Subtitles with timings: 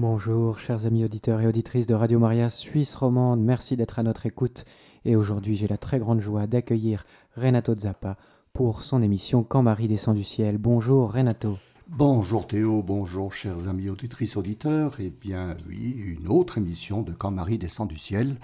[0.00, 4.26] Bonjour, chers amis auditeurs et auditrices de Radio Maria Suisse romande, merci d'être à notre
[4.26, 4.64] écoute.
[5.04, 8.16] Et aujourd'hui, j'ai la très grande joie d'accueillir Renato Zappa
[8.52, 10.56] pour son émission Quand Marie descend du ciel.
[10.56, 11.58] Bonjour Renato.
[11.88, 14.94] Bonjour Théo, bonjour chers amis auditrices, auditeurs.
[15.00, 18.36] Eh bien oui, une autre émission de Quand Marie descend du ciel.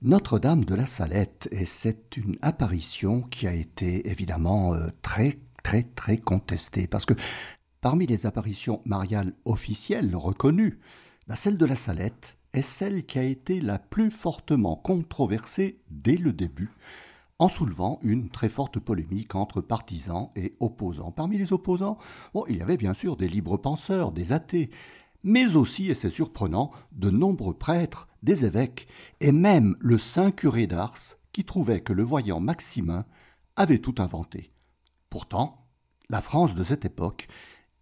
[0.00, 5.82] Notre-Dame de la Salette, et c'est une apparition qui a été évidemment euh, très très
[5.82, 7.12] très contestée, parce que
[7.82, 10.78] parmi les apparitions mariales officielles reconnues,
[11.26, 16.16] la celle de la Salette est celle qui a été la plus fortement controversée dès
[16.16, 16.70] le début,
[17.38, 21.10] en soulevant une très forte polémique entre partisans et opposants.
[21.10, 21.98] Parmi les opposants,
[22.48, 24.70] il y avait bien sûr des libres penseurs, des athées,
[25.24, 28.86] mais aussi, et c'est surprenant, de nombreux prêtres, des évêques,
[29.20, 33.06] et même le saint curé d'Ars, qui trouvait que le voyant Maximin
[33.56, 34.52] avait tout inventé.
[35.10, 35.66] Pourtant,
[36.10, 37.26] la France de cette époque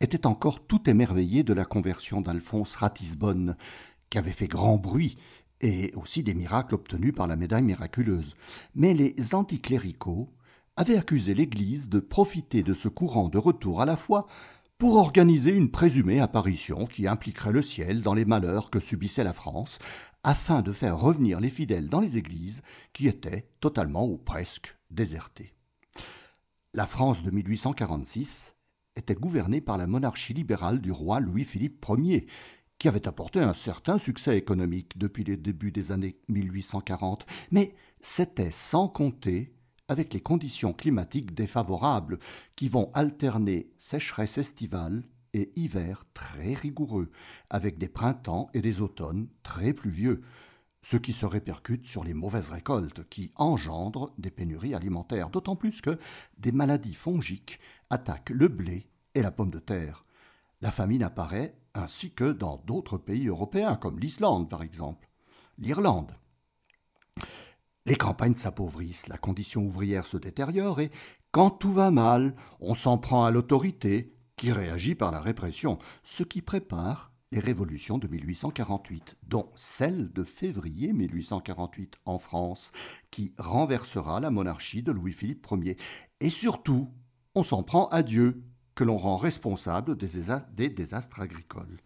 [0.01, 3.57] était encore tout émerveillée de la conversion d'Alphonse Ratisbonne,
[4.09, 5.17] qui avait fait grand bruit
[5.61, 8.35] et aussi des miracles obtenus par la médaille miraculeuse.
[8.75, 10.33] Mais les anticléricaux
[10.77, 14.27] avaient accusé l'Église de profiter de ce courant de retour à la foi
[14.79, 19.35] pour organiser une présumée apparition qui impliquerait le ciel dans les malheurs que subissait la
[19.35, 19.79] France,
[20.25, 22.63] afin de faire revenir les fidèles dans les églises
[22.95, 25.53] qui étaient totalement ou presque désertées.
[26.73, 28.55] La France de 1846
[28.97, 32.27] était gouvernée par la monarchie libérale du roi Louis-Philippe Ier,
[32.79, 38.51] qui avait apporté un certain succès économique depuis les débuts des années 1840, mais c'était
[38.51, 39.53] sans compter
[39.89, 42.19] avec les conditions climatiques défavorables
[42.57, 45.03] qui vont alterner sécheresse estivale
[45.35, 47.11] et hiver très rigoureux,
[47.51, 50.23] avec des printemps et des automnes très pluvieux,
[50.83, 55.81] ce qui se répercute sur les mauvaises récoltes qui engendrent des pénuries alimentaires, d'autant plus
[55.81, 55.99] que
[56.39, 60.05] des maladies fongiques attaquent le blé et la pomme de terre.
[60.61, 65.09] La famine apparaît ainsi que dans d'autres pays européens, comme l'Islande par exemple,
[65.59, 66.17] l'Irlande.
[67.87, 70.91] Les campagnes s'appauvrissent, la condition ouvrière se détériore et,
[71.33, 76.23] quand tout va mal, on s'en prend à l'autorité qui réagit par la répression, ce
[76.23, 82.73] qui prépare les révolutions de 1848, dont celle de février 1848 en France,
[83.11, 85.77] qui renversera la monarchie de Louis-Philippe Ier.
[86.21, 86.89] Et surtout,
[87.35, 88.43] on s'en prend à Dieu,
[88.75, 91.81] que l'on rend responsable des, désastres agricoles.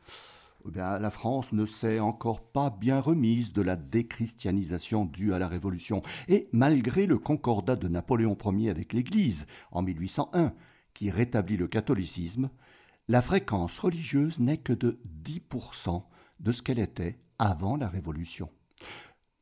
[0.66, 5.48] Eh la France ne s'est encore pas bien remise de la déchristianisation due à la
[5.48, 10.54] Révolution, et malgré le concordat de Napoléon Ier avec l'Église en 1801,
[10.94, 12.48] qui rétablit le catholicisme,
[13.08, 16.02] la fréquence religieuse n'est que de 10%
[16.40, 18.50] de ce qu'elle était avant la Révolution.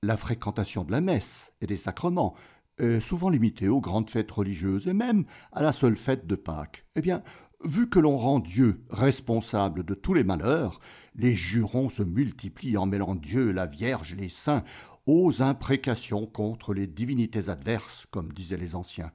[0.02, 2.34] La fréquentation de la messe et des sacrements
[2.78, 6.86] est souvent limitée aux grandes fêtes religieuses et même à la seule fête de Pâques.
[6.96, 7.22] Eh bien,
[7.64, 10.80] vu que l'on rend Dieu responsable de tous les malheurs,
[11.14, 14.64] les jurons se multiplient en mêlant Dieu, la Vierge, les saints,
[15.06, 19.12] aux imprécations contre les divinités adverses, comme disaient les anciens.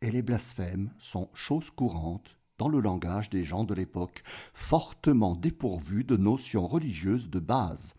[0.00, 4.22] Et les blasphèmes sont choses courantes dans le langage des gens de l'époque,
[4.52, 7.94] fortement dépourvus de notions religieuses de base.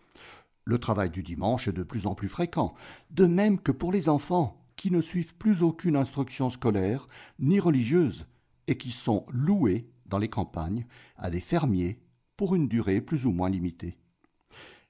[0.64, 2.74] Le travail du dimanche est de plus en plus fréquent,
[3.12, 7.08] de même que pour les enfants, qui ne suivent plus aucune instruction scolaire
[7.40, 8.28] ni religieuse
[8.68, 10.86] et qui sont loués dans les campagnes
[11.18, 12.00] à des fermiers
[12.36, 13.98] pour une durée plus ou moins limitée.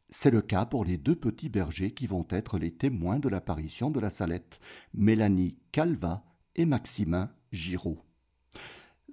[0.09, 3.91] C'est le cas pour les deux petits bergers qui vont être les témoins de l'apparition
[3.91, 4.59] de la Salette,
[4.93, 6.23] Mélanie Calva
[6.55, 7.99] et Maximin Giraud.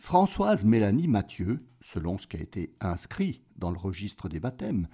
[0.02, 4.88] Françoise Mélanie Mathieu, selon ce qui a été inscrit dans le registre des baptêmes,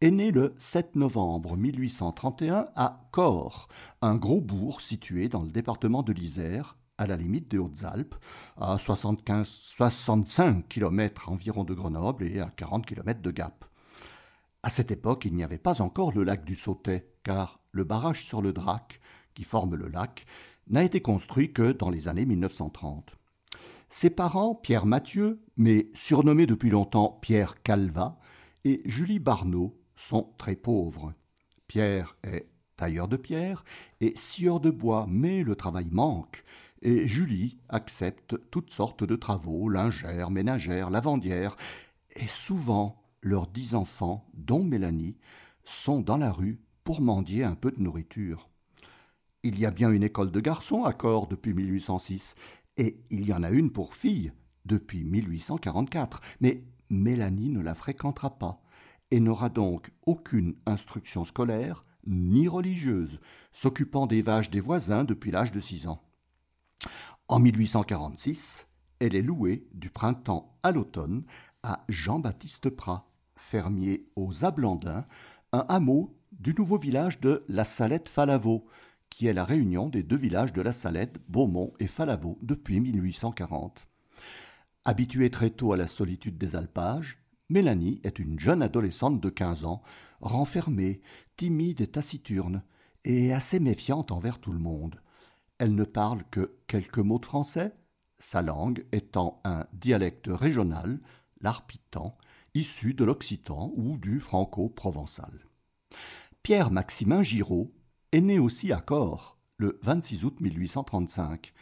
[0.00, 3.66] est née le 7 novembre 1831 à Corps,
[4.02, 8.14] un gros bourg situé dans le département de l'Isère, à la limite des Hautes-Alpes,
[8.56, 13.64] à 75, 65 km environ de Grenoble et à 40 km de Gap.
[14.62, 18.24] À cette époque, il n'y avait pas encore le lac du Sautet, car le barrage
[18.24, 19.00] sur le Drac,
[19.34, 20.24] qui forme le lac,
[20.68, 23.16] n'a été construit que dans les années 1930.
[23.94, 28.18] Ses parents, Pierre Mathieu, mais surnommé depuis longtemps Pierre Calva,
[28.64, 31.12] et Julie Barneau, sont très pauvres.
[31.66, 33.64] Pierre est tailleur de pierre
[34.00, 36.42] et scieur de bois, mais le travail manque,
[36.80, 41.54] et Julie accepte toutes sortes de travaux, lingères, ménagères, lavandières,
[42.16, 45.18] et souvent leurs dix enfants, dont Mélanie,
[45.64, 48.48] sont dans la rue pour mendier un peu de nourriture.
[49.42, 52.36] Il y a bien une école de garçons à Corps depuis 1806,
[52.76, 54.32] et il y en a une pour filles
[54.64, 58.62] depuis 1844, mais Mélanie ne la fréquentera pas
[59.10, 63.20] et n'aura donc aucune instruction scolaire ni religieuse,
[63.52, 66.02] s'occupant des vaches des voisins depuis l'âge de six ans.
[67.28, 68.66] En 1846,
[68.98, 71.24] elle est louée du printemps à l'automne
[71.62, 75.06] à Jean-Baptiste Prat, fermier aux Ablandins,
[75.52, 78.66] un hameau du nouveau village de La Salette-Falavo,
[79.12, 83.86] qui est la réunion des deux villages de La Salette, Beaumont et Falavo depuis 1840.
[84.86, 87.18] Habituée très tôt à la solitude des alpages,
[87.50, 89.82] Mélanie est une jeune adolescente de 15 ans,
[90.22, 91.02] renfermée,
[91.36, 92.62] timide et taciturne,
[93.04, 94.98] et assez méfiante envers tout le monde.
[95.58, 97.74] Elle ne parle que quelques mots de français,
[98.18, 101.00] sa langue étant un dialecte régional,
[101.42, 102.16] l'arpitan,
[102.54, 105.44] issu de l'occitan ou du franco-provençal.
[106.42, 107.74] Pierre-Maximin Giraud
[108.12, 111.52] est né aussi à Corps le 26 août 1835.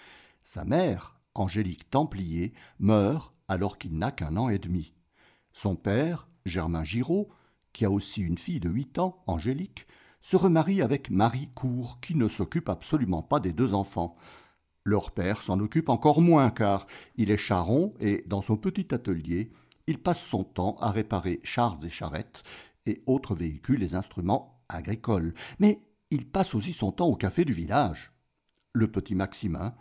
[0.43, 4.93] Sa mère, Angélique Templier, meurt alors qu'il n'a qu'un an et demi.
[5.53, 7.29] Son père, Germain Giraud,
[7.73, 9.87] qui a aussi une fille de huit ans, Angélique,
[10.21, 14.17] se remarie avec Marie Cour, qui ne s'occupe absolument pas des deux enfants.
[14.85, 16.87] Leur père s'en occupe encore moins car
[17.17, 19.53] il est charron et, dans son petit atelier,
[19.87, 22.43] il passe son temps à réparer chars et charrettes
[22.87, 27.53] et autres véhicules et instruments agricole, mais il passe aussi son temps au café du
[27.53, 28.13] village.
[28.73, 29.75] Le petit Maximin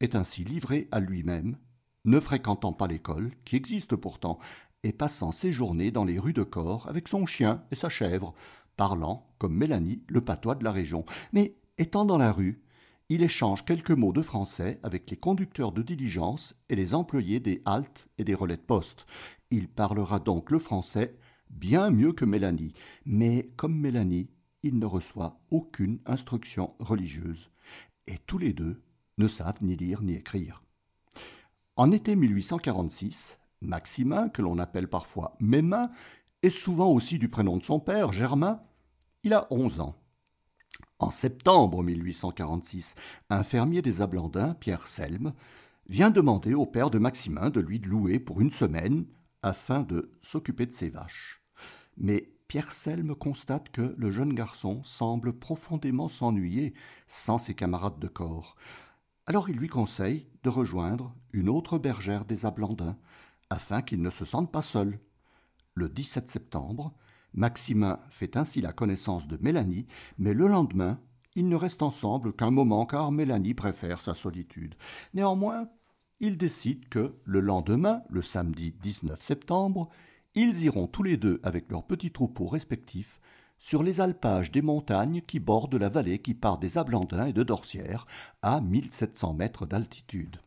[0.00, 1.56] est ainsi livré à lui-même,
[2.04, 4.38] ne fréquentant pas l'école, qui existe pourtant,
[4.82, 8.34] et passant ses journées dans les rues de Corps avec son chien et sa chèvre,
[8.76, 11.04] parlant, comme Mélanie, le patois de la région.
[11.32, 12.62] Mais étant dans la rue,
[13.10, 17.60] il échange quelques mots de français avec les conducteurs de diligence et les employés des
[17.64, 19.04] haltes et des relais de poste.
[19.50, 21.16] Il parlera donc le français
[21.50, 22.72] bien mieux que Mélanie,
[23.04, 24.30] mais comme Mélanie,
[24.62, 27.50] il ne reçoit aucune instruction religieuse,
[28.06, 28.82] et tous les deux
[29.18, 30.62] ne savent ni lire ni écrire.
[31.76, 35.90] En été 1846, Maximin, que l'on appelle parfois Mémin,
[36.42, 38.62] est souvent aussi du prénom de son père, Germain,
[39.22, 39.96] il a onze ans.
[40.98, 42.94] En septembre 1846,
[43.30, 45.32] un fermier des Ablandins, Pierre Selme,
[45.86, 49.06] vient demander au père de Maximin de lui louer pour une semaine
[49.42, 51.42] afin de s'occuper de ses vaches.
[51.96, 56.74] Mais Pierre Selme constate que le jeune garçon semble profondément s'ennuyer
[57.06, 58.56] sans ses camarades de corps.
[59.26, 62.96] Alors il lui conseille de rejoindre une autre bergère des Ablandins,
[63.50, 64.98] afin qu'il ne se sente pas seul.
[65.76, 66.92] Le 17 septembre,
[67.34, 69.86] Maximin fait ainsi la connaissance de Mélanie,
[70.18, 70.98] mais le lendemain,
[71.36, 74.74] ils ne restent ensemble qu'un moment car Mélanie préfère sa solitude.
[75.14, 75.68] Néanmoins,
[76.18, 79.88] ils décident que le lendemain, le samedi 19 septembre,
[80.34, 83.20] ils iront tous les deux avec leurs petits troupeaux respectifs
[83.58, 87.42] sur les alpages des montagnes qui bordent la vallée qui part des Ablandins et de
[87.42, 88.06] Dorsières
[88.42, 90.40] à 1700 mètres d'altitude.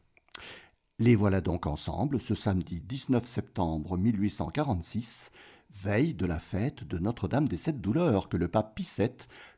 [1.00, 5.32] Les voilà donc ensemble ce samedi 19 septembre 1846,
[5.72, 9.10] veille de la fête de Notre-Dame des Sept Douleurs que le pape Pie VII,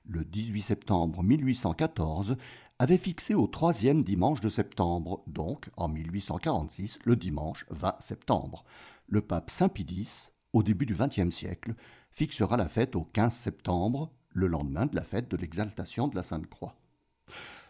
[0.08, 2.38] le 18 septembre 1814,
[2.80, 8.66] avait fixé au troisième dimanche de septembre, donc en 1846, le dimanche 20 septembre
[9.08, 11.76] le pape Saint Pie au début du XXe siècle,
[12.12, 16.24] fixera la fête au 15 septembre, le lendemain de la fête de l'exaltation de la
[16.24, 16.76] Sainte Croix.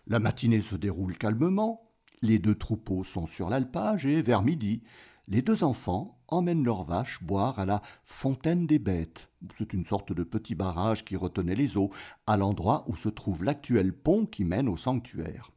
[0.06, 1.90] La matinée se déroule calmement,
[2.22, 4.84] les deux troupeaux sont sur l'alpage et vers midi,
[5.28, 9.30] les deux enfants emmènent leurs vaches boire à la fontaine des bêtes.
[9.52, 11.90] C'est une sorte de petit barrage qui retenait les eaux,
[12.28, 15.52] à l'endroit où se trouve l'actuel pont qui mène au sanctuaire.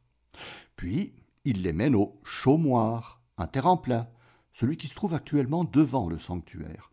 [0.75, 1.13] Puis,
[1.45, 4.11] ils les mènent au chaumoir, un terrain plat,
[4.51, 6.91] celui qui se trouve actuellement devant le sanctuaire.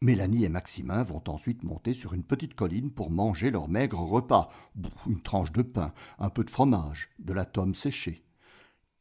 [0.00, 4.48] Mélanie et Maximin vont ensuite monter sur une petite colline pour manger leur maigre repas,
[5.08, 8.24] une tranche de pain, un peu de fromage, de la tome séchée.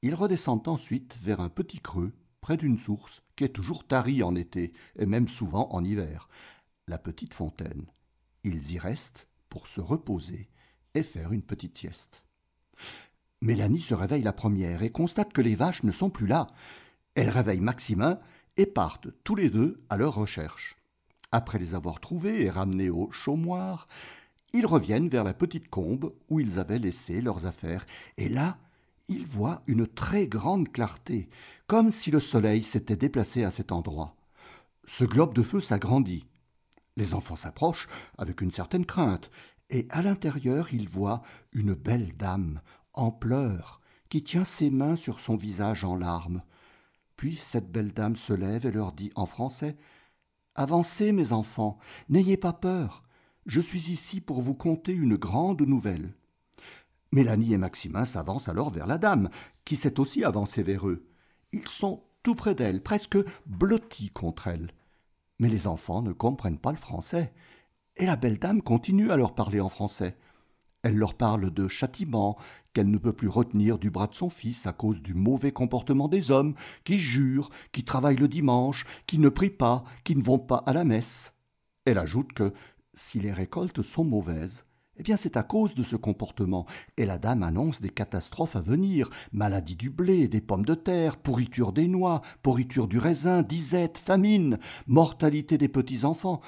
[0.01, 4.35] Ils redescendent ensuite vers un petit creux, près d'une source, qui est toujours tarie en
[4.35, 6.29] été, et même souvent en hiver,
[6.87, 7.85] la petite fontaine.
[8.43, 10.49] Ils y restent pour se reposer
[10.95, 12.23] et faire une petite sieste.
[13.41, 16.47] Mélanie se réveille la première et constate que les vaches ne sont plus là.
[17.17, 18.19] Elle réveille Maximin
[18.57, 20.77] et partent tous les deux à leur recherche.
[21.31, 23.87] Après les avoir trouvés et ramenés au chaumoir,
[24.53, 28.59] ils reviennent vers la petite combe où ils avaient laissé leurs affaires, et là,
[29.07, 31.27] ils voient une très grande clarté,
[31.65, 34.15] comme si le soleil s'était déplacé à cet endroit.
[34.85, 36.27] Ce globe de feu s'agrandit.
[36.97, 37.87] Les enfants s'approchent
[38.19, 39.31] avec une certaine crainte,
[39.71, 42.61] et à l'intérieur ils voient une belle dame,
[42.93, 46.43] en pleurs, qui tient ses mains sur son visage en larmes.
[47.17, 49.75] Puis cette belle dame se lève et leur dit en français
[50.55, 51.77] Avancez, mes enfants,
[52.09, 53.03] n'ayez pas peur.
[53.45, 56.13] Je suis ici pour vous conter une grande nouvelle.
[57.11, 59.29] Mélanie et Maximin s'avancent alors vers la dame,
[59.65, 61.07] qui s'est aussi avancée vers eux.
[61.51, 64.71] Ils sont tout près d'elle, presque blottis contre elle.
[65.39, 67.33] Mais les enfants ne comprennent pas le français,
[67.95, 70.17] et la belle dame continue à leur parler en français.
[70.83, 72.37] Elle leur parle de châtiment,
[72.77, 76.07] qu'elle ne peut plus retenir du bras de son fils à cause du mauvais comportement
[76.07, 76.53] des hommes,
[76.83, 80.73] qui jurent, qui travaillent le dimanche, qui ne prient pas, qui ne vont pas à
[80.73, 81.33] la messe.
[81.85, 82.53] Elle ajoute que
[82.93, 84.63] si les récoltes sont mauvaises,
[84.97, 86.67] eh bien, c'est à cause de ce comportement.
[86.97, 91.17] Et la dame annonce des catastrophes à venir maladie du blé, des pommes de terre,
[91.17, 96.41] pourriture des noix, pourriture du raisin, disette, famine, mortalité des petits-enfants.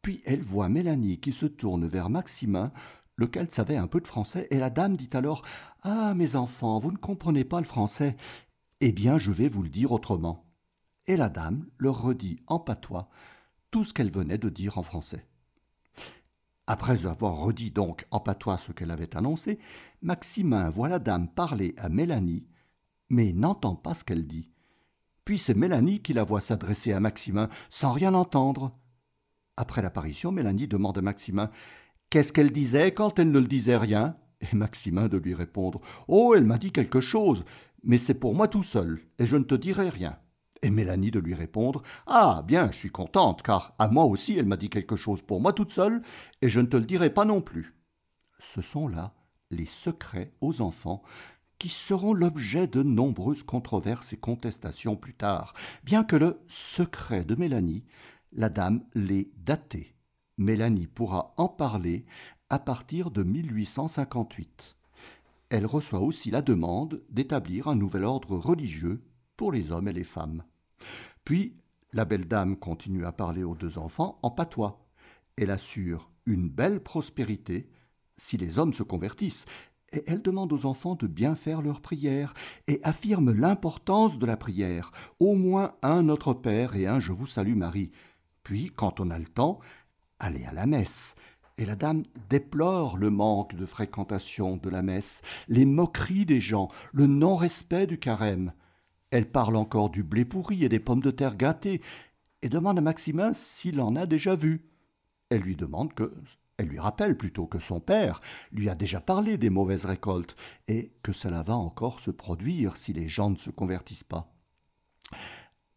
[0.00, 2.72] Puis elle voit Mélanie qui se tourne vers Maximin,
[3.16, 5.42] lequel savait un peu de français, et la dame dit alors
[5.82, 8.16] Ah, mes enfants, vous ne comprenez pas le français.
[8.80, 10.46] Eh bien, je vais vous le dire autrement.
[11.06, 13.08] Et la dame leur redit en patois
[13.70, 15.26] tout ce qu'elle venait de dire en français.
[16.66, 19.58] Après avoir redit donc en patois ce qu'elle avait annoncé,
[20.02, 22.46] Maximin voit la dame parler à Mélanie,
[23.08, 24.50] mais n'entend pas ce qu'elle dit.
[25.24, 28.78] Puis c'est Mélanie qui la voit s'adresser à Maximin sans rien entendre.
[29.56, 31.50] Après l'apparition, Mélanie demande à Maximin
[32.10, 34.16] Qu'est-ce qu'elle disait quand elle ne le disait rien?
[34.40, 37.44] Et Maximin de lui répondre Oh, elle m'a dit quelque chose,
[37.82, 40.18] mais c'est pour moi tout seul, et je ne te dirai rien
[40.62, 44.46] et Mélanie de lui répondre Ah, bien, je suis contente, car à moi aussi elle
[44.46, 46.02] m'a dit quelque chose pour moi toute seule,
[46.42, 47.76] et je ne te le dirai pas non plus.
[48.38, 49.14] Ce sont là
[49.50, 51.02] les secrets aux enfants
[51.58, 55.52] qui seront l'objet de nombreuses controverses et contestations plus tard,
[55.84, 57.84] bien que le secret de Mélanie,
[58.32, 59.94] la dame l'ait daté.
[60.40, 62.06] Mélanie pourra en parler
[62.48, 64.74] à partir de 1858.
[65.50, 69.02] Elle reçoit aussi la demande d'établir un nouvel ordre religieux
[69.36, 70.42] pour les hommes et les femmes.
[71.24, 71.58] Puis,
[71.92, 74.86] la belle dame continue à parler aux deux enfants en patois.
[75.36, 77.68] Elle assure une belle prospérité
[78.16, 79.44] si les hommes se convertissent,
[79.92, 82.32] et elle demande aux enfants de bien faire leur prière,
[82.66, 87.26] et affirme l'importance de la prière, au moins un Notre Père et un Je vous
[87.26, 87.90] salue Marie.
[88.42, 89.60] Puis, quand on a le temps,
[90.20, 91.16] aller à la messe.
[91.58, 96.68] Et la dame déplore le manque de fréquentation de la messe, les moqueries des gens,
[96.92, 98.52] le non-respect du carême.
[99.10, 101.82] Elle parle encore du blé pourri et des pommes de terre gâtées,
[102.42, 104.64] et demande à Maximin s'il en a déjà vu.
[105.28, 106.14] Elle lui demande que.
[106.56, 108.20] Elle lui rappelle plutôt que son père
[108.52, 110.36] lui a déjà parlé des mauvaises récoltes,
[110.68, 114.32] et que cela va encore se produire si les gens ne se convertissent pas.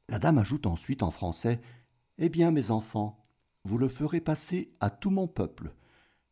[0.10, 1.62] La dame ajoute ensuite en français
[2.18, 3.23] Eh bien, mes enfants,
[3.65, 5.74] vous le ferez passer à tout mon peuple.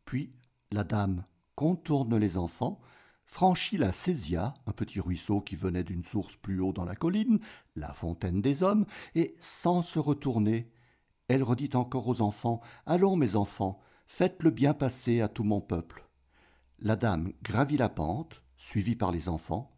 [0.05, 0.33] Puis
[0.71, 2.79] la dame contourne les enfants,
[3.25, 7.39] franchit la Césia, un petit ruisseau qui venait d'une source plus haut dans la colline,
[7.75, 8.85] la fontaine des hommes,
[9.15, 10.71] et sans se retourner,
[11.27, 15.61] elle redit encore aux enfants Allons, mes enfants, faites le bien passer à tout mon
[15.61, 16.07] peuple.
[16.79, 19.71] La dame gravit la pente, suivie par les enfants,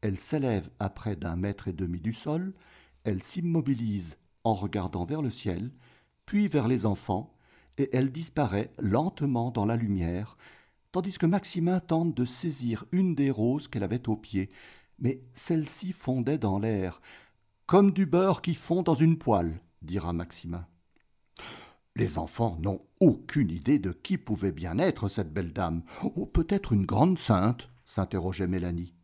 [0.00, 2.54] elle s'élève à près d'un mètre et demi du sol,
[3.04, 5.70] elle s'immobilise en regardant vers le ciel,
[6.26, 7.32] puis vers les enfants,
[7.78, 10.36] et elle disparaît lentement dans la lumière,
[10.92, 14.50] tandis que Maximin tente de saisir une des roses qu'elle avait au pied,
[14.98, 17.00] mais celle-ci fondait dans l'air,
[17.66, 20.66] comme du beurre qui fond dans une poêle, dira Maximin.
[21.96, 25.82] Les enfants n'ont aucune idée de qui pouvait bien être cette belle dame.
[26.02, 28.94] Oh, peut-être une grande sainte, s'interrogeait Mélanie.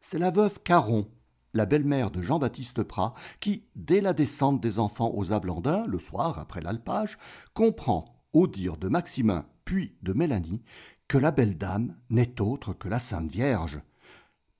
[0.00, 1.08] C'est la veuve Caron,
[1.56, 6.38] la belle-mère de Jean-Baptiste Prat, qui, dès la descente des enfants aux Ablandins, le soir
[6.38, 7.18] après l'alpage,
[7.54, 10.62] comprend, au dire de Maximin puis de Mélanie,
[11.08, 13.80] que la belle dame n'est autre que la Sainte Vierge.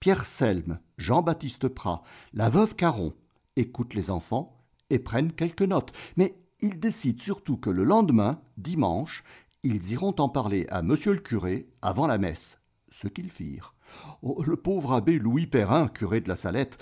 [0.01, 3.13] Pierre Selme, Jean-Baptiste Prat, la veuve Caron
[3.57, 9.23] écoutent les enfants et prennent quelques notes, mais ils décident surtout que le lendemain, dimanche,
[9.63, 13.76] ils iront en parler à monsieur le curé avant la messe, ce qu'ils firent.
[14.23, 16.79] Oh, le pauvre abbé Louis Perrin, curé de la Salette,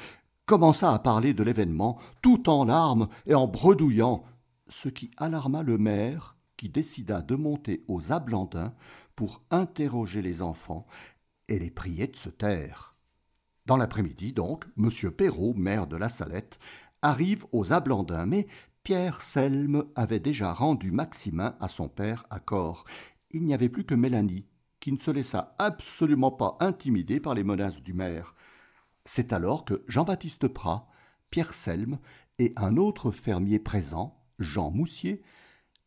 [0.47, 4.25] commença à parler de l'événement, tout en larmes et en bredouillant,
[4.69, 8.75] ce qui alarma le maire, qui décida de monter aux Ablandins
[9.17, 10.87] pour interroger les enfants
[11.49, 12.95] et les prier de se taire.
[13.67, 14.91] Dans l'après-midi, donc, M.
[15.11, 16.59] Perrault, maire de la Salette,
[17.03, 18.47] arrive aux Ablandins, mais
[18.83, 22.85] Pierre Selme avait déjà rendu Maximin à son père à corps.
[23.31, 24.45] Il n'y avait plus que Mélanie,
[24.85, 28.35] qui ne se laissa absolument pas intimider par les menaces du maire.
[29.07, 30.91] C'est alors que Jean-Baptiste Prat,
[31.31, 31.99] Pierre Selme
[32.39, 35.23] et un autre fermier présent, Jean Moussier,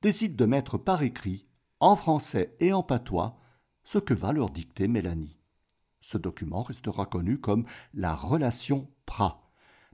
[0.01, 1.45] décident de mettre par écrit
[1.79, 3.37] en français et en patois,
[3.83, 5.37] ce que va leur dicter Mélanie.
[6.01, 9.51] Ce document restera connu comme la relation Prat.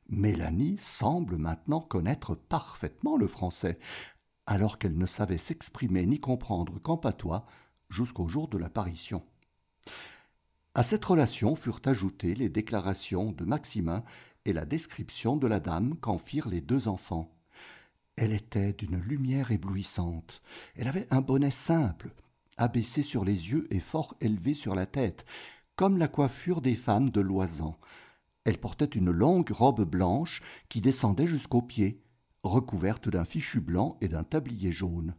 [0.08, 3.80] Mélanie semble maintenant connaître parfaitement le français,
[4.46, 7.46] alors qu'elle ne savait s'exprimer ni comprendre qu'en patois
[7.94, 9.24] jusqu'au jour de l'apparition.
[10.76, 14.04] À cette relation furent ajoutées les déclarations de Maximin
[14.46, 17.32] et la description de la dame qu'en firent les deux enfants.
[18.16, 20.42] Elle était d'une lumière éblouissante.
[20.76, 22.12] Elle avait un bonnet simple,
[22.58, 25.26] abaissé sur les yeux et fort élevé sur la tête,
[25.76, 27.76] comme la coiffure des femmes de Loisan.
[28.44, 32.02] Elle portait une longue robe blanche qui descendait jusqu'aux pieds,
[32.44, 35.16] recouverte d'un fichu blanc et d'un tablier jaune.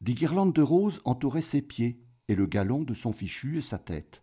[0.00, 3.78] Des guirlandes de roses entouraient ses pieds et le galon de son fichu et sa
[3.78, 4.22] tête.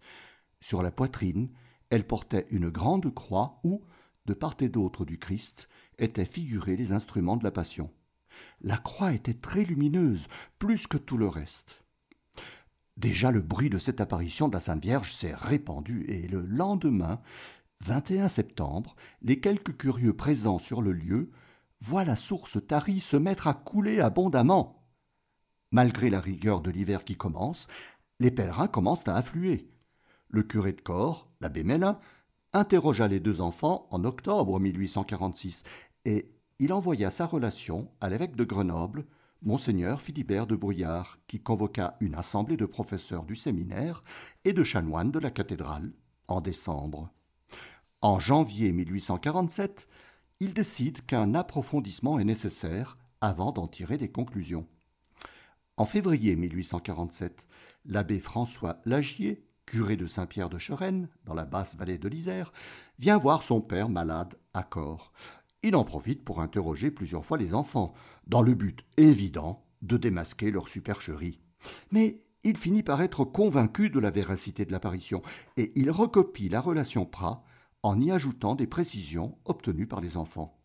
[0.62, 1.50] Sur la poitrine,
[1.90, 3.82] elle portait une grande croix où,
[4.26, 5.68] de part et d'autre du Christ,
[5.98, 7.92] étaient figurés les instruments de la Passion.
[8.62, 10.28] La croix était très lumineuse,
[10.60, 11.84] plus que tout le reste.
[12.98, 17.22] Déjà le bruit de cette apparition de la Sainte Vierge s'est répandu, et le lendemain,
[17.82, 21.32] 21 septembre, les quelques curieux présents sur le lieu
[21.82, 24.85] voient la source tarie se mettre à couler abondamment.
[25.76, 27.68] Malgré la rigueur de l'hiver qui commence,
[28.22, 29.70] les pèlerins commencent à affluer.
[30.30, 32.00] Le curé de corps, l'abbé Mélin,
[32.54, 35.64] interrogea les deux enfants en octobre 1846
[36.06, 39.06] et il envoya sa relation à l'évêque de Grenoble,
[39.42, 44.02] monseigneur Philibert de Brouillard, qui convoqua une assemblée de professeurs du séminaire
[44.46, 45.92] et de chanoines de la cathédrale
[46.30, 47.10] en décembre.
[48.02, 49.90] En janvier 1847,
[50.40, 54.70] il décide qu'un approfondissement est nécessaire avant d'en tirer des conclusions.
[55.78, 57.46] En février 1847,
[57.84, 62.54] l'abbé François Lagier, curé de Saint-Pierre de Cherennes, dans la basse vallée de l'Isère,
[62.98, 65.12] vient voir son père malade à corps.
[65.64, 67.94] Il en profite pour interroger plusieurs fois les enfants,
[68.26, 71.42] dans le but évident de démasquer leur supercherie.
[71.92, 75.22] Mais il finit par être convaincu de la véracité de l'apparition,
[75.58, 77.44] et il recopie la relation Prat
[77.84, 80.58] en y ajoutant des précisions obtenues par les enfants.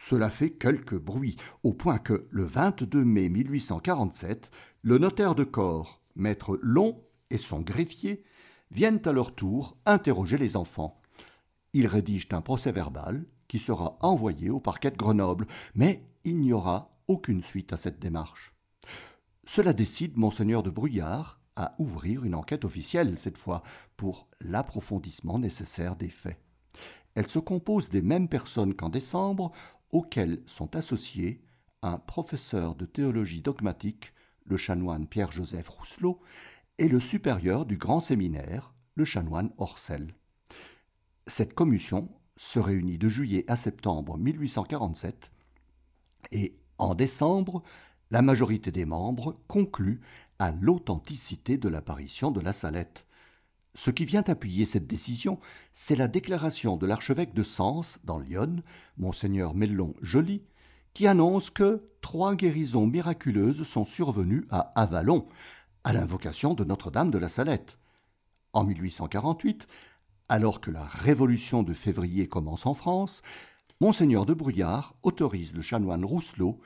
[0.00, 4.48] Cela fait quelque bruit, au point que, le 22 mai 1847,
[4.82, 8.22] le notaire de corps, maître Long, et son greffier
[8.70, 11.02] viennent à leur tour interroger les enfants.
[11.72, 16.96] Ils rédigent un procès-verbal qui sera envoyé au parquet de Grenoble, mais il n'y aura
[17.08, 18.54] aucune suite à cette démarche.
[19.44, 23.64] Cela décide monseigneur de Bruyard à ouvrir une enquête officielle cette fois
[23.96, 26.40] pour l'approfondissement nécessaire des faits.
[27.18, 29.50] Elle se compose des mêmes personnes qu'en décembre,
[29.90, 31.42] auxquels sont associés
[31.82, 34.12] un professeur de théologie dogmatique,
[34.44, 36.20] le chanoine Pierre-Joseph Rousselot,
[36.78, 40.14] et le supérieur du grand séminaire, le chanoine Orcel.
[41.26, 45.30] Cette commission se réunit de juillet à septembre 1847
[46.32, 47.62] et, en décembre,
[48.10, 50.00] la majorité des membres conclut
[50.38, 53.04] à l'authenticité de l'apparition de la Salette.
[53.74, 55.38] Ce qui vient appuyer cette décision,
[55.72, 58.62] c'est la déclaration de l'archevêque de Sens, dans Lyon,
[58.96, 60.42] monseigneur Mellon Joly,
[60.94, 65.26] qui annonce que trois guérisons miraculeuses sont survenues à Avalon,
[65.84, 67.78] à l'invocation de Notre-Dame de la Salette.
[68.52, 69.66] En 1848,
[70.28, 73.22] alors que la Révolution de février commence en France,
[73.80, 76.58] Monseigneur de Brouillard autorise le chanoine Rousselot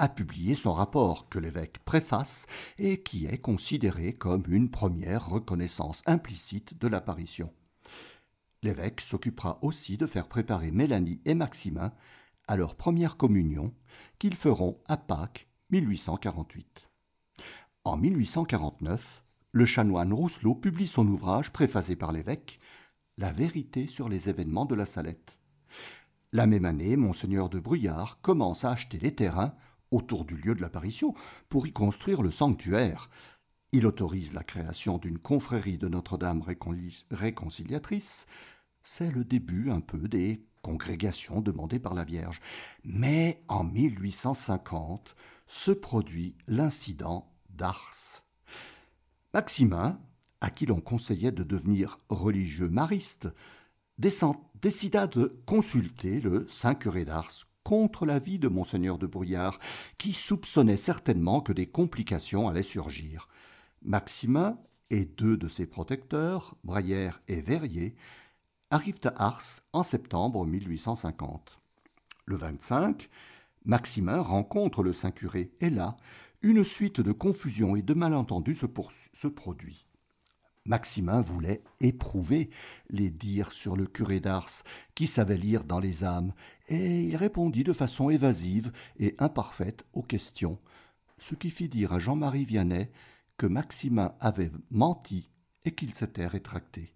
[0.00, 2.46] a publié son rapport que l'évêque préface
[2.78, 7.52] et qui est considéré comme une première reconnaissance implicite de l'apparition.
[8.62, 11.92] L'évêque s'occupera aussi de faire préparer Mélanie et Maximin
[12.48, 13.74] à leur première communion
[14.18, 16.88] qu'ils feront à Pâques 1848.
[17.84, 22.58] En 1849, le chanoine Rousselot publie son ouvrage préfacé par l'évêque
[23.18, 25.36] La vérité sur les événements de la Salette.
[26.32, 29.54] La même année, Monseigneur de Bruyard commence à acheter les terrains
[29.90, 31.14] autour du lieu de l'apparition
[31.48, 33.10] pour y construire le sanctuaire.
[33.72, 36.42] Il autorise la création d'une confrérie de Notre-Dame
[37.10, 38.26] réconciliatrice.
[38.82, 42.40] C'est le début un peu des congrégations demandées par la Vierge.
[42.84, 45.14] Mais en 1850
[45.46, 48.24] se produit l'incident d'Ars.
[49.34, 50.00] Maximin,
[50.40, 53.28] à qui l'on conseillait de devenir religieux mariste,
[53.98, 59.58] décida de consulter le saint curé d'Ars contre l'avis de monseigneur de Brouillard,
[59.98, 63.28] qui soupçonnait certainement que des complications allaient surgir.
[63.82, 64.58] Maximin
[64.90, 67.94] et deux de ses protecteurs, Braillère et Verrier,
[68.70, 71.60] arrivent à Ars en septembre 1850.
[72.26, 73.08] Le 25,
[73.64, 75.96] Maximin rencontre le Saint-Curé et là,
[76.42, 78.66] une suite de confusions et de malentendus se,
[79.12, 79.86] se produit.
[80.66, 82.50] Maximin voulait éprouver
[82.90, 84.62] les dires sur le curé d'Ars,
[84.94, 86.32] qui savait lire dans les âmes,
[86.68, 90.58] et il répondit de façon évasive et imparfaite aux questions,
[91.18, 92.90] ce qui fit dire à Jean-Marie Vianney
[93.36, 95.30] que Maximin avait menti
[95.64, 96.94] et qu'il s'était rétracté.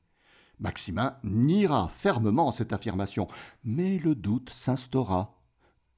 [0.60, 3.28] Maximin niera fermement cette affirmation,
[3.64, 5.34] mais le doute s'instaura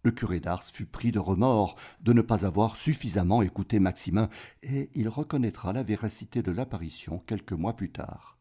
[0.06, 4.28] le curé d'Ars fut pris de remords de ne pas avoir suffisamment écouté Maximin,
[4.62, 8.38] et il reconnaîtra la véracité de l'apparition quelques mois plus tard.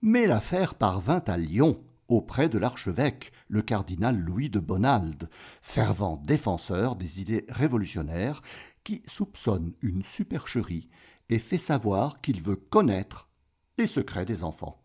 [0.00, 1.76] Mais l'affaire parvint à Lyon,
[2.08, 5.28] auprès de l'archevêque, le cardinal Louis de Bonald,
[5.60, 8.40] fervent défenseur des idées révolutionnaires,
[8.82, 10.88] qui soupçonne une supercherie
[11.28, 13.28] et fait savoir qu'il veut connaître
[13.76, 14.82] les secrets des enfants.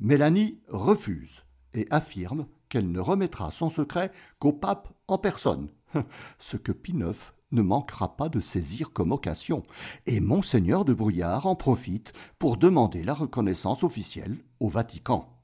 [0.00, 5.68] Mélanie refuse et affirme qu'elle ne remettra son secret qu'au pape en personne,
[6.38, 7.16] ce que Pie IX
[7.50, 9.62] ne manquera pas de saisir comme occasion,
[10.06, 15.34] et monseigneur de Brouillard en profite pour demander la reconnaissance officielle au Vatican.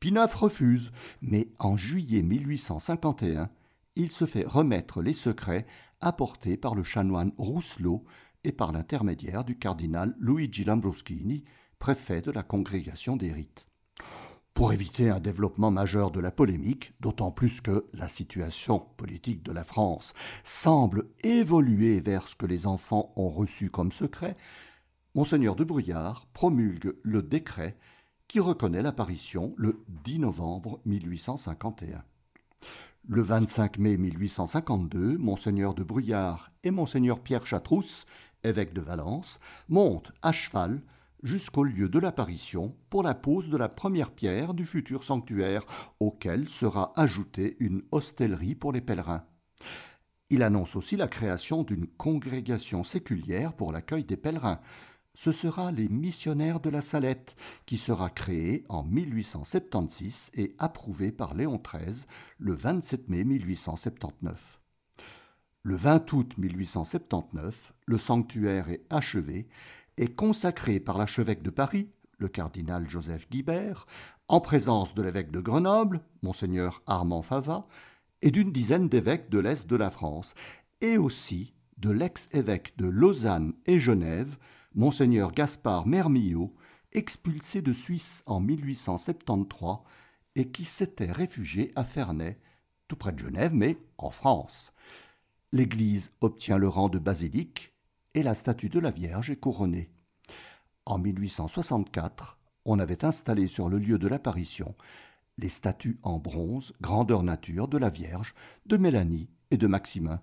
[0.00, 3.50] Pinaf refuse, mais en juillet 1851,
[3.96, 5.66] il se fait remettre les secrets
[6.00, 8.04] apportés par le chanoine Rousselot
[8.44, 11.44] et par l'intermédiaire du cardinal Luigi Lambruschini,
[11.78, 13.67] préfet de la congrégation des rites.
[14.58, 19.52] Pour éviter un développement majeur de la polémique, d'autant plus que la situation politique de
[19.52, 24.36] la France semble évoluer vers ce que les enfants ont reçu comme secret,
[25.14, 27.76] Monseigneur de Bruyard promulgue le décret
[28.26, 32.02] qui reconnaît l'apparition le 10 novembre 1851.
[33.06, 38.06] Le 25 mai 1852, Monseigneur de Bruyard et Monseigneur Pierre Chatrousse,
[38.42, 40.82] évêque de Valence, montent à cheval
[41.22, 45.64] jusqu'au lieu de l'apparition pour la pose de la première pierre du futur sanctuaire,
[46.00, 49.24] auquel sera ajoutée une hostellerie pour les pèlerins.
[50.30, 54.60] Il annonce aussi la création d'une congrégation séculière pour l'accueil des pèlerins.
[55.14, 57.34] Ce sera les missionnaires de la Salette,
[57.66, 62.04] qui sera créée en 1876 et approuvée par Léon XIII
[62.38, 64.60] le 27 mai 1879.
[65.64, 69.48] Le 20 août 1879, le sanctuaire est achevé
[69.98, 73.86] est consacré par l'archevêque de Paris, le cardinal Joseph Guibert,
[74.28, 77.66] en présence de l'évêque de Grenoble, monseigneur Armand Fava,
[78.22, 80.34] et d'une dizaine d'évêques de l'Est de la France,
[80.80, 84.36] et aussi de l'ex-évêque de Lausanne et Genève,
[84.74, 86.54] monseigneur Gaspard Mermillot,
[86.92, 89.78] expulsé de Suisse en 1873
[90.34, 92.38] et qui s'était réfugié à Ferney,
[92.86, 94.72] tout près de Genève, mais en France.
[95.52, 97.72] L'église obtient le rang de basilique
[98.18, 99.92] et la statue de la Vierge est couronnée.
[100.86, 104.74] En 1864, on avait installé sur le lieu de l'apparition
[105.38, 108.34] les statues en bronze, grandeur nature, de la Vierge,
[108.66, 110.20] de Mélanie et de Maximin.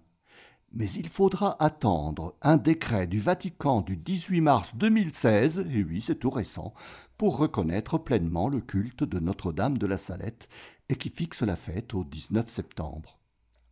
[0.74, 6.20] Mais il faudra attendre un décret du Vatican du 18 mars 2016, et oui, c'est
[6.20, 6.74] tout récent,
[7.18, 10.50] pour reconnaître pleinement le culte de Notre-Dame de la Salette
[10.90, 13.20] et qui fixe la fête au 19 septembre.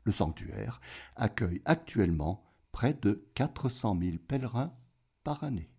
[0.05, 0.79] Le sanctuaire
[1.17, 2.41] accueille actuellement
[2.73, 4.73] près de 400 000 pèlerins
[5.23, 5.69] par année.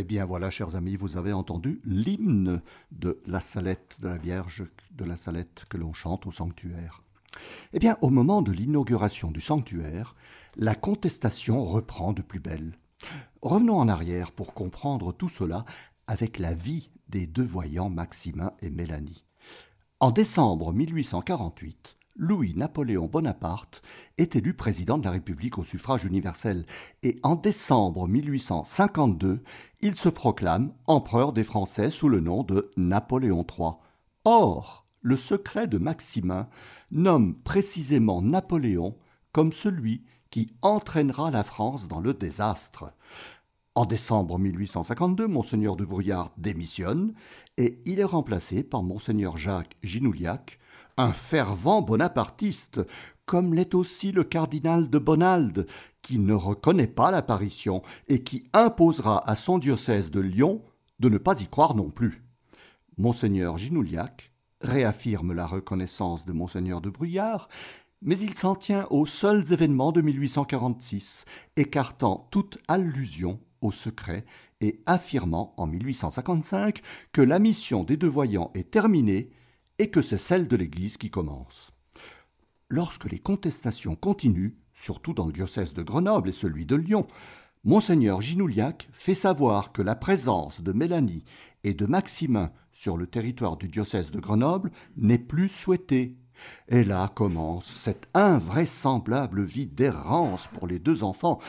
[0.00, 4.64] Eh bien voilà, chers amis, vous avez entendu l'hymne de la salette de la Vierge,
[4.92, 7.02] de la salette que l'on chante au sanctuaire.
[7.72, 10.14] Eh bien, au moment de l'inauguration du sanctuaire,
[10.54, 12.78] la contestation reprend de plus belle.
[13.42, 15.64] Revenons en arrière pour comprendre tout cela
[16.06, 19.24] avec la vie des deux voyants Maximin et Mélanie.
[19.98, 23.80] En décembre 1848, Louis-Napoléon Bonaparte
[24.18, 26.66] est élu président de la République au suffrage universel
[27.04, 29.44] et en décembre 1852,
[29.80, 33.74] il se proclame empereur des Français sous le nom de Napoléon III.
[34.24, 36.48] Or, le secret de Maximin
[36.90, 38.96] nomme précisément Napoléon
[39.30, 42.92] comme celui qui entraînera la France dans le désastre.
[43.76, 47.14] En décembre 1852, Monseigneur de Brouillard démissionne
[47.58, 50.58] et il est remplacé par Monseigneur Jacques Ginouliac,
[50.98, 52.80] un fervent bonapartiste,
[53.24, 55.66] comme l'est aussi le cardinal de Bonald,
[56.02, 60.62] qui ne reconnaît pas l'apparition et qui imposera à son diocèse de Lyon
[60.98, 62.24] de ne pas y croire non plus.
[62.96, 67.48] Monseigneur Ginouliac réaffirme la reconnaissance de Monseigneur de Bruyard,
[68.02, 71.24] mais il s'en tient aux seuls événements de 1846,
[71.56, 74.24] écartant toute allusion au secret
[74.60, 76.80] et affirmant en 1855
[77.12, 79.30] que la mission des deux voyants est terminée
[79.78, 81.72] et que c'est celle de l'Église qui commence.
[82.68, 87.06] Lorsque les contestations continuent, surtout dans le diocèse de Grenoble et celui de Lyon,
[87.64, 91.24] Monseigneur Ginouliac fait savoir que la présence de Mélanie
[91.64, 96.16] et de Maximin sur le territoire du diocèse de Grenoble n'est plus souhaitée.
[96.68, 101.40] Et là commence cette invraisemblable vie d'errance pour les deux enfants,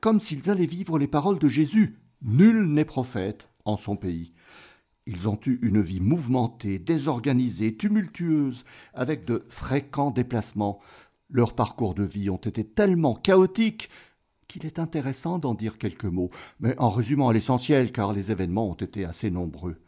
[0.00, 1.98] comme s'ils allaient vivre les paroles de Jésus.
[2.22, 4.32] Nul n'est prophète en son pays.
[5.12, 10.78] Ils ont eu une vie mouvementée, désorganisée, tumultueuse, avec de fréquents déplacements.
[11.30, 13.90] Leurs parcours de vie ont été tellement chaotiques
[14.46, 18.70] qu'il est intéressant d'en dire quelques mots, mais en résumant à l'essentiel, car les événements
[18.70, 19.82] ont été assez nombreux.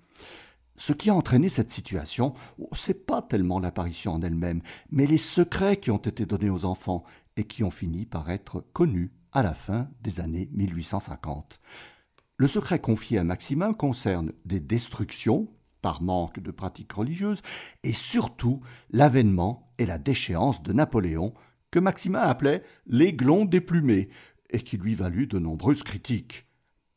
[0.74, 2.34] Ce qui a entraîné cette situation,
[2.72, 7.04] c'est pas tellement l'apparition en elle-même, mais les secrets qui ont été donnés aux enfants
[7.36, 11.60] et qui ont fini par être connus à la fin des années 1850.
[12.42, 15.46] Le secret confié à Maximin concerne des destructions
[15.80, 17.40] par manque de pratiques religieuses
[17.84, 21.34] et surtout l'avènement et la déchéance de Napoléon
[21.70, 24.08] que Maximin appelait l'aiglon déplumé
[24.50, 26.48] et qui lui valut de nombreuses critiques.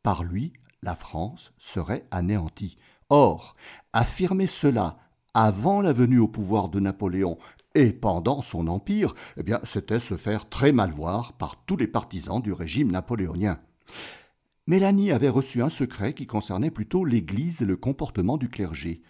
[0.02, 2.80] Par lui, la France serait anéantie.
[3.10, 3.56] Or,
[3.94, 4.98] affirmer cela
[5.36, 7.38] avant la venue au pouvoir de Napoléon
[7.76, 11.86] et pendant son empire, eh bien, c'était se faire très mal voir par tous les
[11.86, 13.60] partisans du régime napoléonien.
[14.68, 19.04] Mélanie avait reçu un secret qui concernait plutôt l'Église et le comportement du clergé.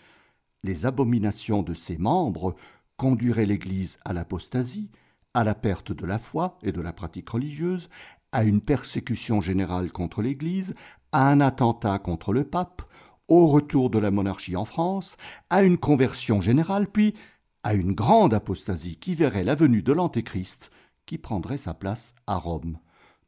[0.63, 2.55] Les abominations de ses membres
[2.97, 4.91] conduiraient l'Église à l'apostasie,
[5.33, 7.89] à la perte de la foi et de la pratique religieuse,
[8.33, 10.75] à une persécution générale contre l'Église,
[11.13, 12.81] à un attentat contre le pape,
[13.29, 15.15] au retour de la monarchie en France,
[15.49, 17.15] à une conversion générale, puis
[17.63, 20.69] à une grande apostasie qui verrait la venue de l'Antéchrist
[21.05, 22.77] qui prendrait sa place à Rome.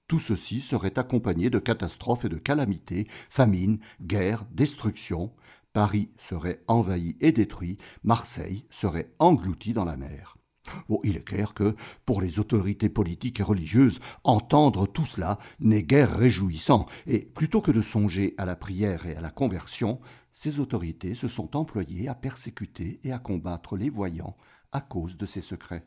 [0.07, 5.33] Tout ceci serait accompagné de catastrophes et de calamités, famines, guerres, destructions.
[5.73, 10.37] Paris serait envahi et détruit, Marseille serait englouti dans la mer.
[11.03, 16.17] Il est clair que, pour les autorités politiques et religieuses, entendre tout cela n'est guère
[16.17, 19.99] réjouissant, et plutôt que de songer à la prière et à la conversion,
[20.31, 24.37] ces autorités se sont employées à persécuter et à combattre les voyants
[24.71, 25.85] à cause de ces secrets.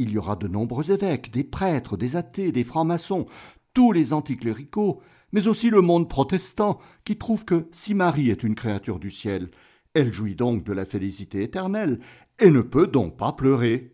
[0.00, 3.26] Il y aura de nombreux évêques, des prêtres, des athées, des francs-maçons,
[3.74, 8.54] tous les anticléricaux, mais aussi le monde protestant, qui trouve que si Marie est une
[8.54, 9.50] créature du ciel,
[9.92, 12.00] elle jouit donc de la félicité éternelle,
[12.38, 13.92] et ne peut donc pas pleurer.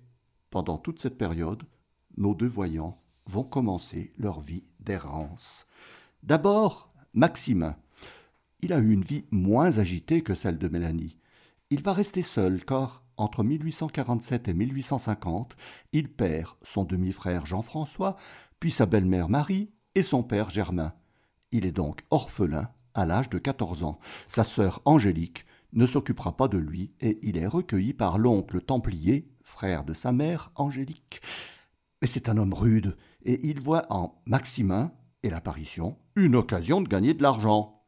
[0.50, 1.64] Pendant toute cette période,
[2.16, 5.66] nos deux voyants vont commencer leur vie d'errance.
[6.22, 7.74] D'abord, Maximin.
[8.60, 11.18] Il a eu une vie moins agitée que celle de Mélanie.
[11.70, 15.56] Il va rester seul car, entre 1847 et 1850,
[15.92, 18.16] il perd son demi-frère Jean-François,
[18.60, 20.92] puis sa belle-mère Marie et son père Germain.
[21.52, 23.98] Il est donc orphelin à l'âge de 14 ans.
[24.28, 29.28] Sa sœur Angélique ne s'occupera pas de lui et il est recueilli par l'oncle Templier,
[29.42, 31.20] frère de sa mère Angélique.
[32.00, 36.88] Mais c'est un homme rude et il voit en Maximin et l'apparition une occasion de
[36.88, 37.82] gagner de l'argent.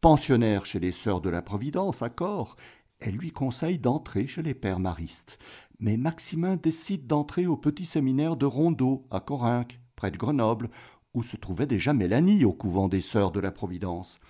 [0.00, 2.56] Pensionnaire chez les sœurs de la Providence à Corps,
[3.00, 5.38] elle lui conseille d'entrer chez les pères maristes.
[5.80, 10.70] Mais Maximin décide d'entrer au petit séminaire de Rondeau à Corinque, près de Grenoble,
[11.14, 14.20] où se trouvait déjà Mélanie au couvent des sœurs de la Providence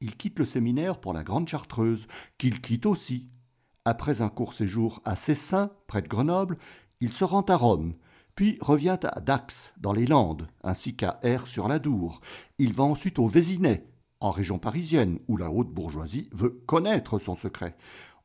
[0.00, 2.06] il quitte le séminaire pour la Grande Chartreuse,
[2.38, 3.28] qu'il quitte aussi.
[3.84, 6.58] Après un court séjour à Cessin, près de Grenoble,
[7.00, 7.94] il se rend à Rome,
[8.34, 12.20] puis revient à Dax, dans les Landes, ainsi qu'à Air sur la Dour.
[12.58, 13.86] Il va ensuite au Vésinet,
[14.20, 17.76] en région parisienne, où la haute bourgeoisie veut connaître son secret.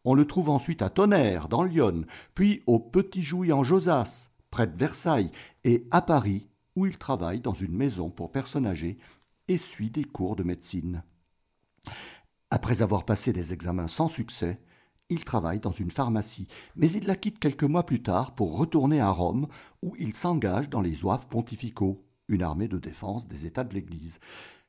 [0.03, 4.67] On le trouve ensuite à Tonnerre, dans Lyon, puis au Petit Jouy en Josas, près
[4.67, 5.31] de Versailles,
[5.63, 8.97] et à Paris, où il travaille dans une maison pour personnes âgées
[9.47, 11.03] et suit des cours de médecine.
[12.49, 14.59] Après avoir passé des examens sans succès,
[15.09, 19.01] il travaille dans une pharmacie, mais il la quitte quelques mois plus tard pour retourner
[19.01, 19.47] à Rome,
[19.81, 24.19] où il s'engage dans les Zouaves pontificaux, une armée de défense des États de l'Église.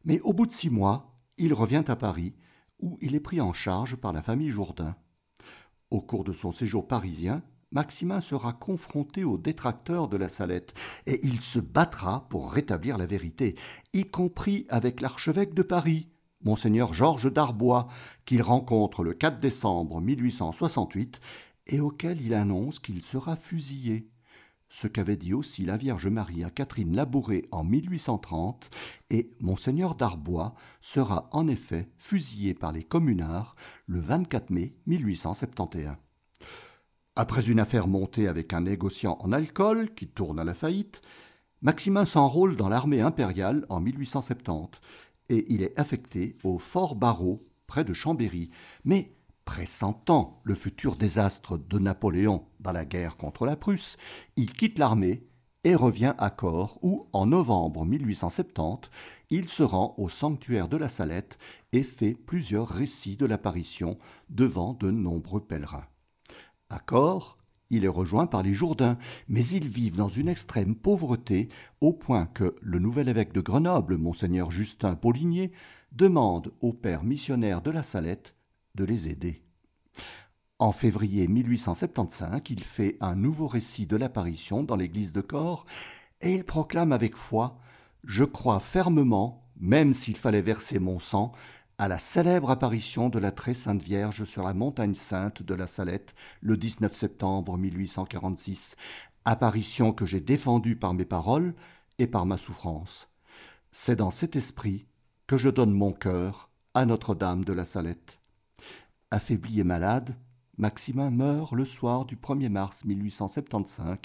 [0.04, 2.35] Mais au bout de six mois, il revient à Paris,
[2.81, 4.97] où il est pris en charge par la famille Jourdain.
[5.90, 10.75] Au cours de son séjour parisien, Maximin sera confronté aux détracteurs de la Salette,
[11.07, 13.55] et il se battra pour rétablir la vérité,
[13.95, 16.09] y compris avec l'archevêque de Paris,
[16.45, 17.88] monseigneur Georges d'Arbois,
[18.27, 21.21] qu'il rencontre le 4 décembre 1868
[21.68, 24.12] et auquel il annonce qu'il sera fusillé.
[24.74, 28.70] Ce qu'avait dit aussi la Vierge Marie à Catherine Labouré en 1830,
[29.11, 33.54] et monseigneur d'Arbois sera en effet fusillé par les communards
[33.87, 35.88] le 24 mai 1871.
[37.16, 41.02] Après une affaire montée avec un négociant en alcool qui tourne à la faillite,
[41.61, 44.80] Maximin s'enrôle dans l'armée impériale en 1870
[45.28, 48.48] et il est affecté au fort Barreau, près de Chambéry.
[48.87, 49.12] Mais,
[49.44, 53.96] pressentant le futur désastre de Napoléon dans la guerre contre la Prusse,
[54.37, 55.26] il quitte l'armée
[55.64, 58.90] et revient à Corps, où, en novembre 1870,
[59.31, 61.38] il se rend au sanctuaire de la Salette
[61.72, 63.96] et fait plusieurs récits de l'apparition
[64.28, 65.87] devant de nombreux pèlerins.
[66.68, 67.38] À Corps,
[67.70, 71.48] il est rejoint par les Jourdains, mais ils vivent dans une extrême pauvreté,
[71.81, 75.52] au point que le nouvel évêque de Grenoble, monseigneur Justin Paulinier,
[75.92, 78.35] demande au père missionnaire de la Salette
[78.74, 79.42] de les aider.
[80.58, 85.66] En février 1875, il fait un nouveau récit de l'apparition dans l'église de Corps,
[86.20, 87.58] et il proclame avec foi
[88.04, 91.32] Je crois fermement, même s'il fallait verser mon sang,
[91.78, 95.66] à la célèbre apparition de la très sainte Vierge sur la montagne sainte de la
[95.66, 98.76] Salette le 19 septembre 1846,
[99.24, 101.54] apparition que j'ai défendue par mes paroles
[101.98, 103.08] et par ma souffrance.
[103.72, 104.87] C'est dans cet esprit
[105.26, 108.21] que je donne mon cœur à Notre-Dame de la Salette.
[109.12, 110.16] Affaibli et malade,
[110.57, 113.98] Maximin meurt le soir du 1er mars 1875,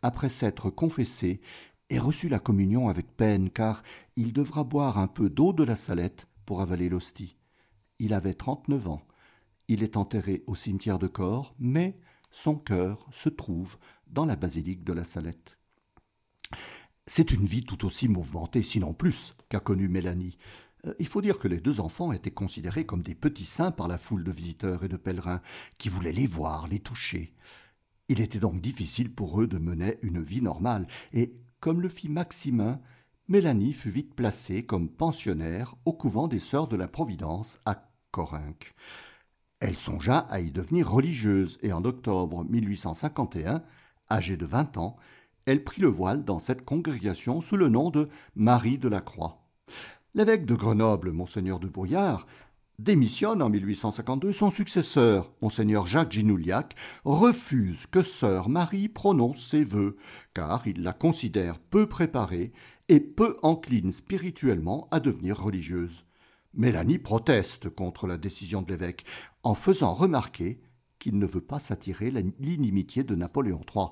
[0.00, 1.42] après s'être confessé
[1.90, 3.82] et reçu la communion avec peine, car
[4.16, 7.36] il devra boire un peu d'eau de la Salette pour avaler l'hostie.
[7.98, 9.02] Il avait trente-neuf ans.
[9.68, 11.98] Il est enterré au cimetière de Corps, mais
[12.30, 15.58] son cœur se trouve dans la basilique de la Salette.
[17.06, 20.38] C'est une vie tout aussi mouvementée, sinon plus, qu'a connue Mélanie.
[20.86, 23.88] Euh, il faut dire que les deux enfants étaient considérés comme des petits saints par
[23.88, 25.40] la foule de visiteurs et de pèlerins
[25.78, 27.34] qui voulaient les voir, les toucher.
[28.08, 32.08] Il était donc difficile pour eux de mener une vie normale, et, comme le fit
[32.08, 32.80] Maximin,
[33.28, 38.74] Mélanie fut vite placée comme pensionnaire au couvent des Sœurs de la Providence à Corinque.
[39.58, 43.64] Elle songea à y devenir religieuse et en octobre 1851,
[44.10, 44.96] âgée de vingt ans,
[45.46, 49.45] elle prit le voile dans cette congrégation sous le nom de Marie de la Croix.
[50.16, 52.26] L'évêque de Grenoble, monseigneur de Brouillard,
[52.78, 56.74] démissionne en 1852, son successeur, monseigneur Jacques Ginouliac,
[57.04, 59.98] refuse que sœur Marie prononce ses vœux,
[60.32, 62.54] car il la considère peu préparée
[62.88, 66.06] et peu encline spirituellement à devenir religieuse.
[66.54, 69.04] Mélanie proteste contre la décision de l'évêque
[69.42, 70.62] en faisant remarquer
[70.98, 73.88] qu'il ne veut pas s'attirer l'inimitié de Napoléon III.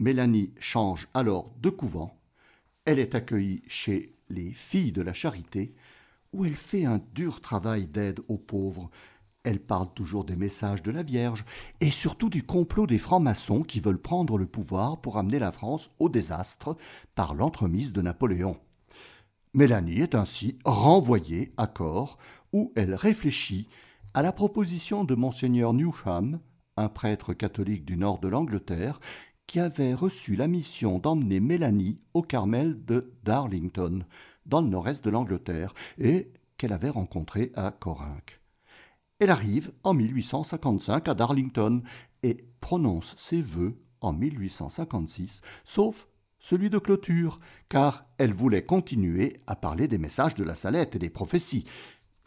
[0.00, 2.20] Mélanie change alors de couvent.
[2.84, 5.74] Elle est accueillie chez les filles de la charité,
[6.32, 8.90] où elle fait un dur travail d'aide aux pauvres.
[9.42, 11.44] Elle parle toujours des messages de la Vierge
[11.80, 15.90] et surtout du complot des francs-maçons qui veulent prendre le pouvoir pour amener la France
[15.98, 16.76] au désastre
[17.14, 18.58] par l'entremise de Napoléon.
[19.54, 22.18] Mélanie est ainsi renvoyée à Corps
[22.52, 23.68] où elle réfléchit
[24.14, 26.40] à la proposition de monseigneur Newham,
[26.76, 29.00] un prêtre catholique du nord de l'Angleterre,
[29.46, 34.04] qui avait reçu la mission d'emmener Mélanie au Carmel de Darlington,
[34.44, 38.40] dans le nord-est de l'Angleterre, et qu'elle avait rencontré à Corinque.
[39.18, 41.82] Elle arrive en 1855 à Darlington
[42.22, 46.06] et prononce ses vœux en 1856, sauf
[46.38, 50.98] celui de clôture, car elle voulait continuer à parler des messages de la Salette et
[50.98, 51.64] des prophéties.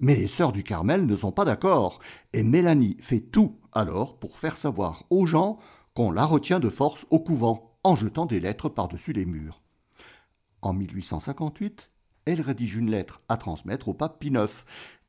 [0.02, 2.00] Mais les sœurs du Carmel ne sont pas d'accord,
[2.34, 5.60] et Mélanie fait tout alors pour faire savoir aux gens
[6.00, 9.62] qu'on la retient de force au couvent, en jetant des lettres par-dessus les murs.
[10.62, 11.90] En 1858,
[12.24, 14.48] elle rédige une lettre à transmettre au pape Pie IX,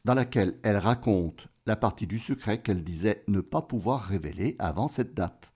[0.05, 4.89] dans laquelle elle raconte la partie du secret qu'elle disait ne pas pouvoir révéler avant
[4.89, 5.53] cette date.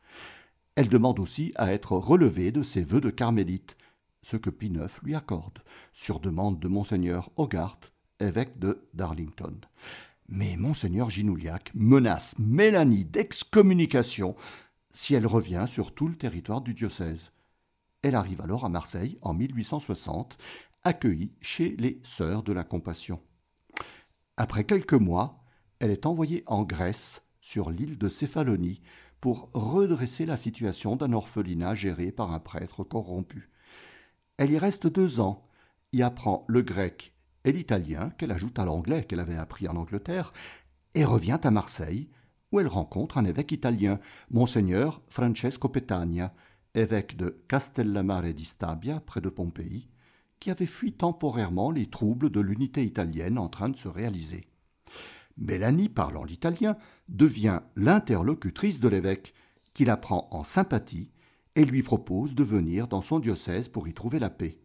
[0.77, 3.77] Elle demande aussi à être relevée de ses vœux de carmélite,
[4.23, 5.59] ce que Pie IX lui accorde,
[5.93, 9.57] sur demande de monseigneur Hogarth, évêque de Darlington.
[10.29, 14.37] Mais monseigneur Ginouliac menace Mélanie d'excommunication
[14.95, 17.33] si elle revient sur tout le territoire du diocèse.
[18.01, 20.39] Elle arrive alors à Marseille en 1860,
[20.85, 23.21] accueillie chez les Sœurs de la Compassion.
[24.37, 25.45] Après quelques mois,
[25.81, 28.81] elle est envoyée en Grèce sur l'île de Céphalonie
[29.21, 33.51] pour redresser la situation d'un orphelinat géré par un prêtre corrompu.
[34.37, 35.49] Elle y reste deux ans,
[35.93, 37.15] y apprend le grec
[37.45, 40.33] et l'italien qu'elle ajoute à l'anglais qu'elle avait appris en Angleterre,
[40.95, 42.09] et revient à Marseille,
[42.55, 43.99] où elle rencontre un évêque italien,
[44.31, 46.33] monseigneur Francesco Petagna,
[46.77, 49.89] évêque de Castellamare di Stabia, près de Pompéi,
[50.39, 54.47] qui avait fui temporairement les troubles de l'unité italienne en train de se réaliser.
[55.37, 56.77] Mélanie, parlant l'italien,
[57.09, 59.35] devient l'interlocutrice de l'évêque,
[59.73, 61.11] qui la prend en sympathie
[61.57, 64.61] et lui propose de venir dans son diocèse pour y trouver la paix.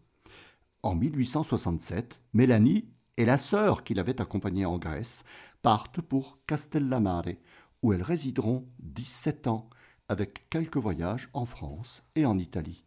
[0.84, 2.86] En 1867, Mélanie
[3.18, 5.24] et la sœur qui l'avait accompagnée en Grèce
[5.64, 7.34] partent pour Castellamare,
[7.82, 9.70] où elles résideront 17 ans,
[10.08, 12.84] avec quelques voyages en France et en Italie.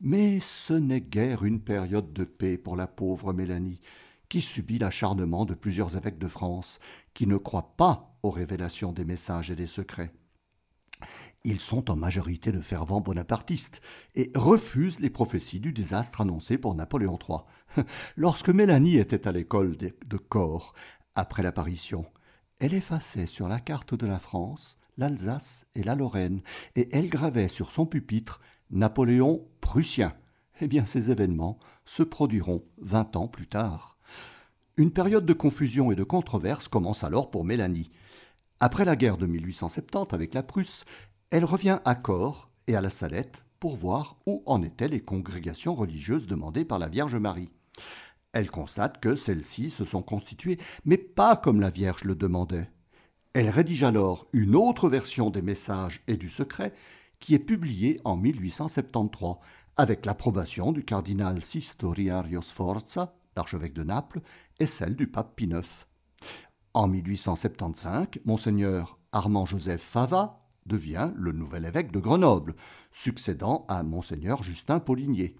[0.00, 3.80] Mais ce n'est guère une période de paix pour la pauvre Mélanie,
[4.28, 6.78] qui subit l'acharnement de plusieurs évêques de France,
[7.14, 10.12] qui ne croient pas aux révélations des messages et des secrets.
[11.44, 13.80] Ils sont en majorité de fervents bonapartistes
[14.14, 17.84] et refusent les prophéties du désastre annoncé pour Napoléon III.
[18.16, 20.74] Lorsque Mélanie était à l'école de, Corps,
[21.14, 22.04] après l'apparition,
[22.60, 26.42] elle effaçait sur la carte de la France l'Alsace et la Lorraine,
[26.76, 28.40] et elle gravait sur son pupitre
[28.70, 30.12] Napoléon prussien.
[30.60, 33.96] Eh bien, ces événements se produiront vingt ans plus tard.
[34.76, 37.90] Une période de confusion et de controverse commence alors pour Mélanie.
[38.60, 40.84] Après la guerre de 1870 avec la Prusse,
[41.30, 45.74] elle revient à Corps et à la Salette pour voir où en étaient les congrégations
[45.74, 47.50] religieuses demandées par la Vierge Marie.
[48.32, 52.70] Elle constate que celles-ci se sont constituées, mais pas comme la Vierge le demandait.
[53.32, 56.72] Elle rédige alors une autre version des messages et du secret
[57.20, 59.36] qui est publiée en 1873
[59.76, 64.20] avec l'approbation du cardinal Sistoriario Sforza, l'archevêque de Naples,
[64.58, 65.68] et celle du pape Pie IX.
[66.74, 72.54] En 1875, monseigneur Armand-Joseph Fava devient le nouvel évêque de Grenoble,
[72.92, 75.36] succédant à monseigneur Justin Paulinier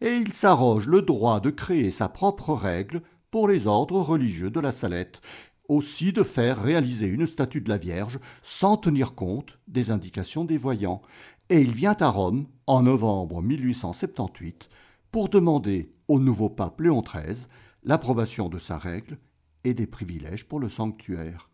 [0.00, 4.60] et il s'arroge le droit de créer sa propre règle pour les ordres religieux de
[4.60, 5.20] la Salette,
[5.68, 10.58] aussi de faire réaliser une statue de la Vierge sans tenir compte des indications des
[10.58, 11.02] voyants,
[11.48, 14.68] et il vient à Rome en novembre 1878
[15.10, 17.46] pour demander au nouveau pape Léon XIII
[17.84, 19.18] l'approbation de sa règle
[19.64, 21.50] et des privilèges pour le sanctuaire.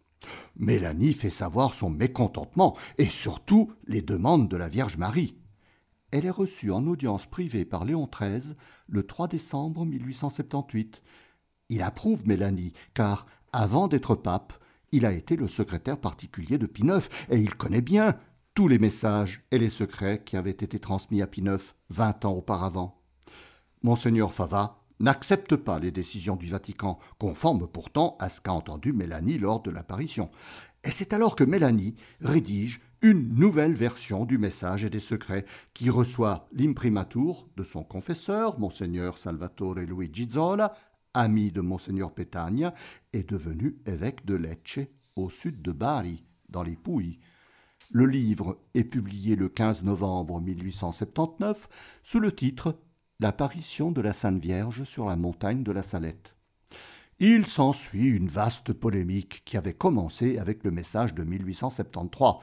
[0.57, 5.37] Mélanie fait savoir son mécontentement et surtout les demandes de la Vierge Marie.
[6.11, 8.55] Elle est reçue en audience privée par Léon XIII
[8.89, 11.03] le 3 décembre 1878.
[11.69, 14.55] Il approuve Mélanie, car, avant d'être pape,
[14.91, 18.17] il a été le secrétaire particulier de Pie IX, et il connaît bien
[18.55, 22.33] tous les messages et les secrets qui avaient été transmis à Pie IX vingt ans
[22.33, 23.03] auparavant.
[23.83, 29.39] Monseigneur Fava n'accepte pas les décisions du Vatican, conformes pourtant à ce qu'a entendu Mélanie
[29.39, 30.31] lors de l'apparition.
[30.85, 35.89] Et c'est alors que Mélanie rédige une nouvelle version du message et des secrets qui
[35.89, 40.75] reçoit l'imprimatur de son confesseur, monseigneur Salvatore Luigi Zola,
[41.15, 42.75] ami de monseigneur Petagna,
[43.13, 44.81] et devenu évêque de Lecce,
[45.15, 47.21] au sud de Bari, dans les Pouilles.
[47.91, 51.69] Le livre est publié le 15 novembre 1879
[52.03, 52.81] sous le titre
[53.21, 56.35] L'apparition de la Sainte Vierge sur la montagne de la Salette.
[57.21, 62.35] Il s'ensuit une vaste polémique qui avait commencé avec le message de 1873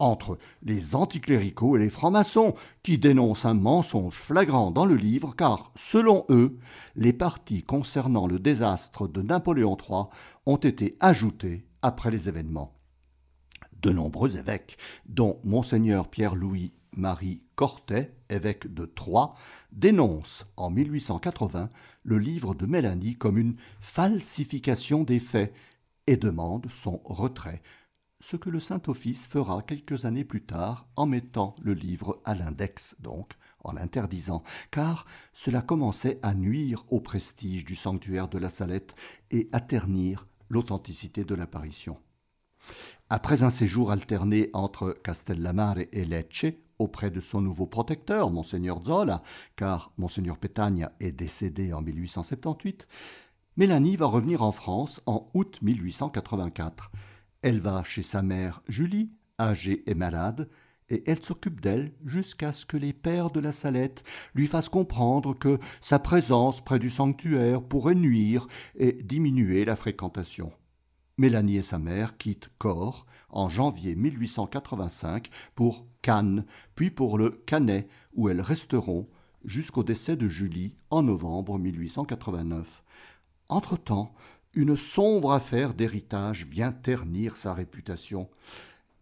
[0.00, 5.70] entre les anticléricaux et les francs-maçons qui dénoncent un mensonge flagrant dans le livre car,
[5.76, 6.58] selon eux,
[6.96, 10.04] les parties concernant le désastre de Napoléon III
[10.46, 12.74] ont été ajoutées après les événements.
[13.80, 14.76] De nombreux évêques,
[15.06, 19.34] dont monseigneur Pierre-Louis Marie Cortet, évêque de Troyes,
[19.72, 21.70] dénonce en 1880
[22.02, 25.54] le livre de Mélanie comme une falsification des faits
[26.06, 27.62] et demande son retrait,
[28.20, 32.94] ce que le Saint-Office fera quelques années plus tard en mettant le livre à l'index,
[33.00, 33.32] donc
[33.64, 38.94] en l'interdisant, car cela commençait à nuire au prestige du sanctuaire de la Salette
[39.30, 41.98] et à ternir l'authenticité de l'apparition.
[43.08, 49.22] Après un séjour alterné entre Castellamare et Lecce, auprès de son nouveau protecteur, Monseigneur Zola,
[49.56, 52.86] car Monseigneur Petagna est décédé en 1878,
[53.56, 56.90] Mélanie va revenir en France en août 1884.
[57.42, 60.50] Elle va chez sa mère Julie, âgée et malade,
[60.90, 64.02] et elle s'occupe d'elle jusqu'à ce que les pères de la Salette
[64.34, 70.52] lui fassent comprendre que sa présence près du sanctuaire pourrait nuire et diminuer la fréquentation.
[71.16, 77.88] Mélanie et sa mère quittent Corps en janvier 1885 pour Cannes, puis pour le Canet,
[78.12, 79.08] où elles resteront
[79.44, 82.82] jusqu'au décès de Julie en novembre 1889.
[83.48, 84.14] Entre-temps,
[84.54, 88.28] une sombre affaire d'héritage vient ternir sa réputation.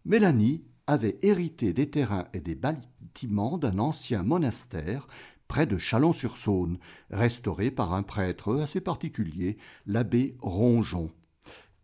[0.05, 5.07] Mélanie avait hérité des terrains et des bâtiments d'un ancien monastère
[5.47, 6.77] près de Chalon-sur-Saône,
[7.09, 11.11] restauré par un prêtre assez particulier, l'abbé Ronjon.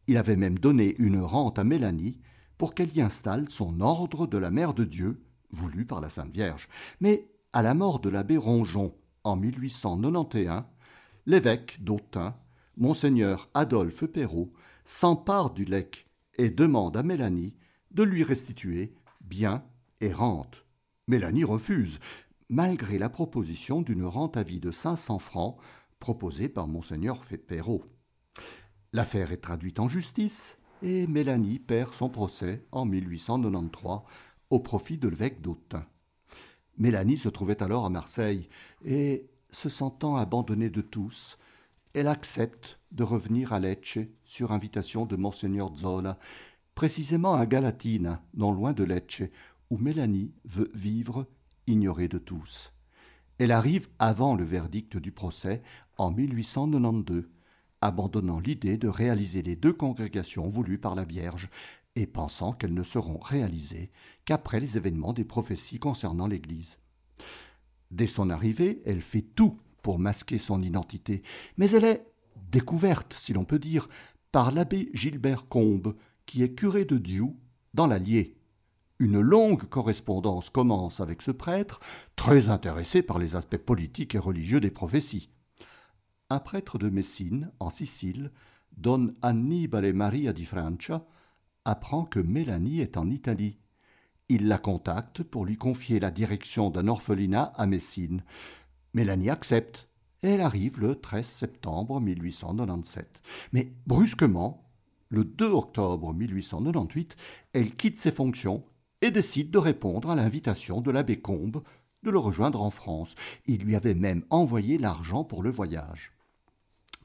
[0.07, 2.19] Il avait même donné une rente à Mélanie
[2.59, 6.31] pour qu'elle y installe son ordre de la Mère de Dieu, voulu par la Sainte
[6.31, 6.69] Vierge.
[7.01, 8.93] Mais à la mort de l'abbé Ronjon
[9.23, 10.63] en 1891,
[11.25, 12.35] l'évêque d'Autun,
[12.77, 14.51] monseigneur Adolphe Perrault,
[14.83, 16.07] s'empare du lec
[16.37, 17.55] et demande à Mélanie
[17.91, 19.63] de lui restituer bien
[20.01, 20.65] et rente.
[21.07, 21.99] Mélanie refuse,
[22.49, 25.57] malgré la proposition d'une rente à vie de 500 francs
[25.99, 27.83] proposée par monseigneur Perrault.
[28.93, 33.99] L'affaire est traduite en justice et Mélanie perd son procès en 1893
[34.49, 35.85] au profit de l'évêque d'Autun.
[36.77, 38.49] Mélanie se trouvait alors à Marseille
[38.83, 41.37] et, se sentant abandonnée de tous,
[41.95, 46.19] elle accepte de revenir à Lecce sur invitation de monseigneur Zola,
[46.75, 49.23] précisément à Galatina, non loin de Lecce,
[49.69, 51.25] où Mélanie veut vivre
[51.67, 52.73] ignorée de tous.
[53.37, 55.63] Elle arrive avant le verdict du procès
[55.97, 57.29] en 1892,
[57.79, 61.49] abandonnant l'idée de réaliser les deux congrégations voulues par la Vierge
[61.95, 63.89] et pensant qu'elles ne seront réalisées
[64.25, 66.77] qu'après les événements des prophéties concernant l'Église.
[67.91, 71.21] Dès son arrivée, elle fait tout pour masquer son identité,
[71.57, 72.07] mais elle est
[72.49, 73.87] découverte, si l'on peut dire,
[74.31, 77.27] par l'abbé Gilbert Combe, qui est curé de Dieu
[77.75, 78.35] dans l'Allier.
[78.97, 81.81] Une longue correspondance commence avec ce prêtre,
[82.15, 85.29] très intéressé par les aspects politiques et religieux des prophéties.
[86.31, 88.31] Un prêtre de Messine, en Sicile,
[88.75, 91.05] Don Annibale Maria di Francia,
[91.63, 93.59] apprend que Mélanie est en Italie.
[94.29, 98.23] Il la contacte pour lui confier la direction d'un orphelinat à Messine.
[98.95, 99.89] Mélanie accepte
[100.23, 103.21] et elle arrive le 13 septembre 1897.
[103.51, 104.63] Mais brusquement,
[105.09, 107.17] le 2 octobre 1898,
[107.51, 108.63] elle quitte ses fonctions
[109.01, 111.61] et décide de répondre à l'invitation de l'abbé Combe
[112.03, 113.15] de le rejoindre en France.
[113.47, 116.13] Il lui avait même envoyé l'argent pour le voyage.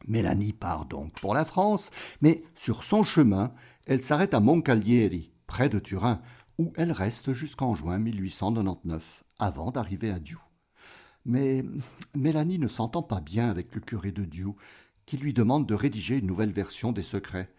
[0.06, 3.52] Mélanie part donc pour la France, mais sur son chemin,
[3.86, 6.20] elle s'arrête à Moncalieri, près de Turin,
[6.56, 10.38] où elle reste jusqu'en juin 1899, avant d'arriver à Dieu.
[11.30, 11.64] Mais
[12.16, 14.48] Mélanie ne s'entend pas bien avec le curé de Dieu,
[15.06, 17.52] qui lui demande de rédiger une nouvelle version des secrets.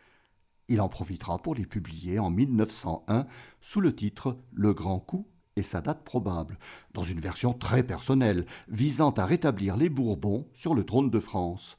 [0.67, 3.27] Il en profitera pour les publier en 1901
[3.61, 6.59] sous le titre Le Grand Coup et sa date probable,
[6.93, 11.77] dans une version très personnelle, visant à rétablir les Bourbons sur le trône de France.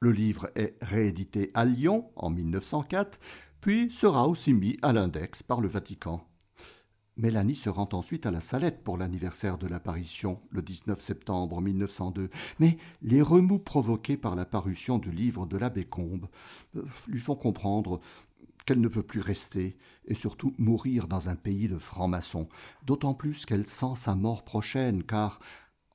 [0.00, 3.20] Le livre est réédité à Lyon en 1904,
[3.60, 6.27] puis sera aussi mis à l'index par le Vatican.
[7.18, 12.30] Mélanie se rend ensuite à la Salette pour l'anniversaire de l'apparition, le 19 septembre 1902,
[12.60, 16.28] mais les remous provoqués par la parution du livre de l'abbé Combe
[16.76, 18.00] euh, lui font comprendre
[18.64, 22.48] qu'elle ne peut plus rester et surtout mourir dans un pays de francs-maçons,
[22.86, 25.40] d'autant plus qu'elle sent sa mort prochaine, car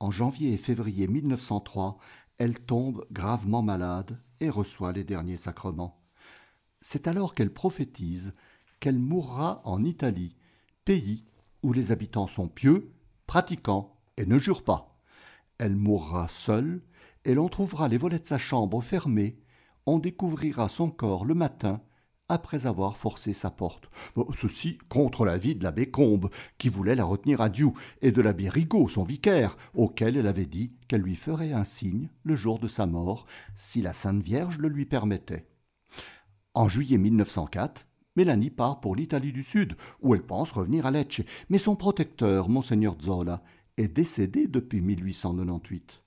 [0.00, 1.96] en janvier et février 1903,
[2.36, 6.02] elle tombe gravement malade et reçoit les derniers sacrements.
[6.82, 8.34] C'est alors qu'elle prophétise
[8.78, 10.36] qu'elle mourra en Italie,
[10.84, 11.24] pays
[11.62, 12.92] où les habitants sont pieux,
[13.26, 15.00] pratiquants et ne jurent pas.
[15.58, 16.82] Elle mourra seule,
[17.24, 19.38] et l'on trouvera les volets de sa chambre fermés,
[19.86, 21.80] on découvrira son corps le matin,
[22.28, 23.90] après avoir forcé sa porte.
[24.34, 27.68] ceci contre l'avis de l'abbé Combe, qui voulait la retenir à Dieu,
[28.00, 32.08] et de l'abbé Rigaud, son vicaire, auquel elle avait dit qu'elle lui ferait un signe
[32.22, 35.46] le jour de sa mort, si la Sainte Vierge le lui permettait.
[36.54, 41.22] En juillet 1904, Mélanie part pour l'Italie du Sud, où elle pense revenir à Lecce,
[41.48, 43.42] mais son protecteur, monseigneur Zola,
[43.76, 46.02] est décédé depuis 1898.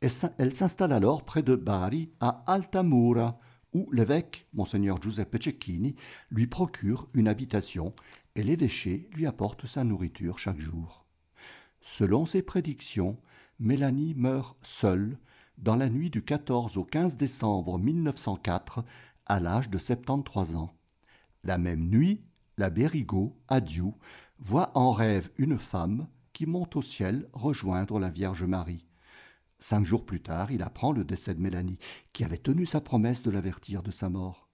[0.00, 3.40] Elle s'installe alors près de Bari, à Altamura,
[3.72, 5.96] où l'évêque, monseigneur Giuseppe Cecchini,
[6.30, 7.94] lui procure une habitation
[8.36, 11.06] et l'évêché lui apporte sa nourriture chaque jour.
[11.80, 13.18] Selon ses prédictions,
[13.58, 15.18] Mélanie meurt seule
[15.56, 18.84] dans la nuit du 14 au 15 décembre 1904
[19.26, 20.77] à l'âge de 73 ans.
[21.48, 22.20] La même nuit,
[22.58, 23.86] l'abbé Rigaud, à Dieu,
[24.38, 28.84] voit en rêve une femme qui monte au ciel rejoindre la Vierge Marie.
[29.58, 31.78] Cinq jours plus tard, il apprend le décès de Mélanie,
[32.12, 34.50] qui avait tenu sa promesse de l'avertir de sa mort.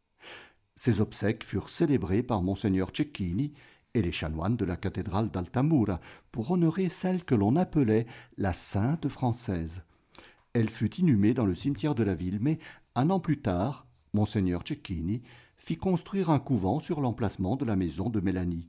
[0.76, 3.54] Ses obsèques furent célébrées par monseigneur Cecchini
[3.94, 8.06] et les chanoines de la cathédrale d'Altamura pour honorer celle que l'on appelait
[8.38, 9.82] la Sainte française.
[10.52, 12.60] Elle fut inhumée dans le cimetière de la ville, mais
[12.94, 15.24] un an plus tard, monseigneur Cecchini
[15.64, 18.68] fit construire un couvent sur l'emplacement de la maison de Mélanie.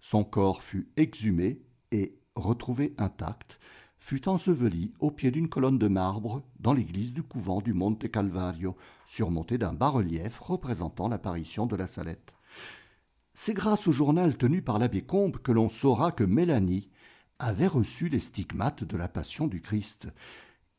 [0.00, 1.60] Son corps fut exhumé
[1.92, 3.60] et retrouvé intact,
[3.98, 8.74] fut enseveli au pied d'une colonne de marbre dans l'église du couvent du Monte Calvario,
[9.04, 12.32] surmontée d'un bas-relief représentant l'apparition de la Salette.
[13.34, 16.88] c'est grâce au journal tenu par l'abbé Combe que l'on saura que Mélanie
[17.38, 20.08] avait reçu les stigmates de la passion du Christ.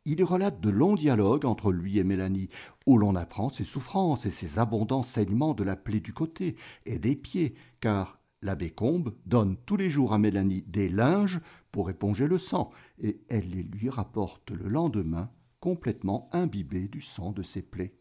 [0.05, 2.49] Il relate de longs dialogues entre lui et Mélanie,
[2.87, 6.97] où l'on apprend ses souffrances et ses abondants saignements de la plaie du côté et
[6.97, 11.39] des pieds, car l'abbé Combe donne tous les jours à Mélanie des linges
[11.71, 15.29] pour éponger le sang, et elle les lui rapporte le lendemain
[15.59, 17.93] complètement imbibés du sang de ses plaies.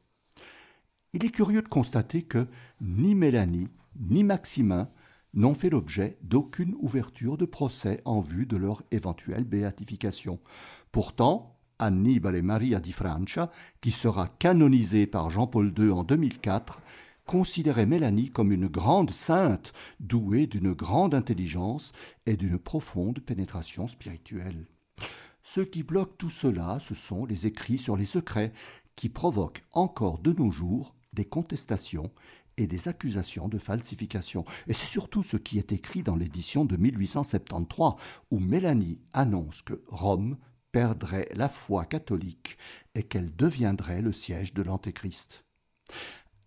[1.13, 2.47] Il est curieux de constater que
[2.81, 4.89] ni Mélanie ni Maximin
[5.35, 10.41] n'ont fait l'objet d'aucune ouverture de procès en vue de leur éventuelle béatification.
[10.93, 13.51] Pourtant, Annibale Maria di Francia,
[13.81, 16.81] qui sera canonisée par Jean-Paul II en 2004,
[17.25, 21.93] considérait Mélanie comme une grande sainte, douée d'une grande intelligence
[22.27, 24.67] et d'une profonde pénétration spirituelle.
[25.43, 28.53] Ce qui bloque tout cela, ce sont les écrits sur les secrets,
[28.95, 32.13] qui provoquent encore de nos jours des contestations
[32.59, 34.45] et des accusations de falsification.
[34.67, 37.95] Et c'est surtout ce qui est écrit dans l'édition de 1873,
[38.31, 40.37] où Mélanie annonce que Rome
[40.73, 42.57] perdrait la foi catholique
[42.95, 45.45] et qu'elle deviendrait le siège de l'Antéchrist.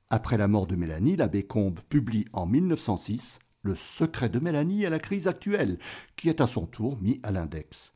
[0.10, 4.90] Après la mort de Mélanie, l'abbé Combe publie en 1906 Le secret de Mélanie à
[4.90, 5.80] la crise actuelle,
[6.16, 7.94] qui est à son tour mis à l'index.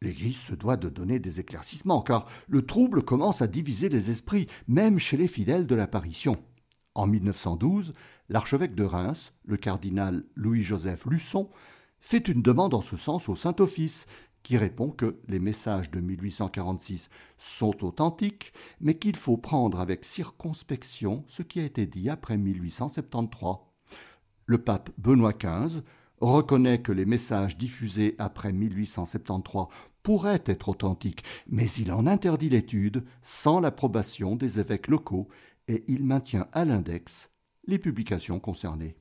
[0.00, 4.48] L'Église se doit de donner des éclaircissements, car le trouble commence à diviser les esprits,
[4.66, 6.42] même chez les fidèles de l'apparition.
[6.94, 7.94] En 1912,
[8.28, 11.48] l'archevêque de Reims, le cardinal Louis-Joseph Luçon,
[12.00, 14.06] fait une demande en ce sens au Saint-Office
[14.44, 21.24] qui répond que les messages de 1846 sont authentiques, mais qu'il faut prendre avec circonspection
[21.26, 23.56] ce qui a été dit après 1873.
[24.46, 25.82] Le pape Benoît XV
[26.20, 29.66] reconnaît que les messages diffusés après 1873
[30.02, 35.28] pourraient être authentiques, mais il en interdit l'étude sans l'approbation des évêques locaux
[35.68, 37.30] et il maintient à l'index
[37.66, 38.94] les publications concernées.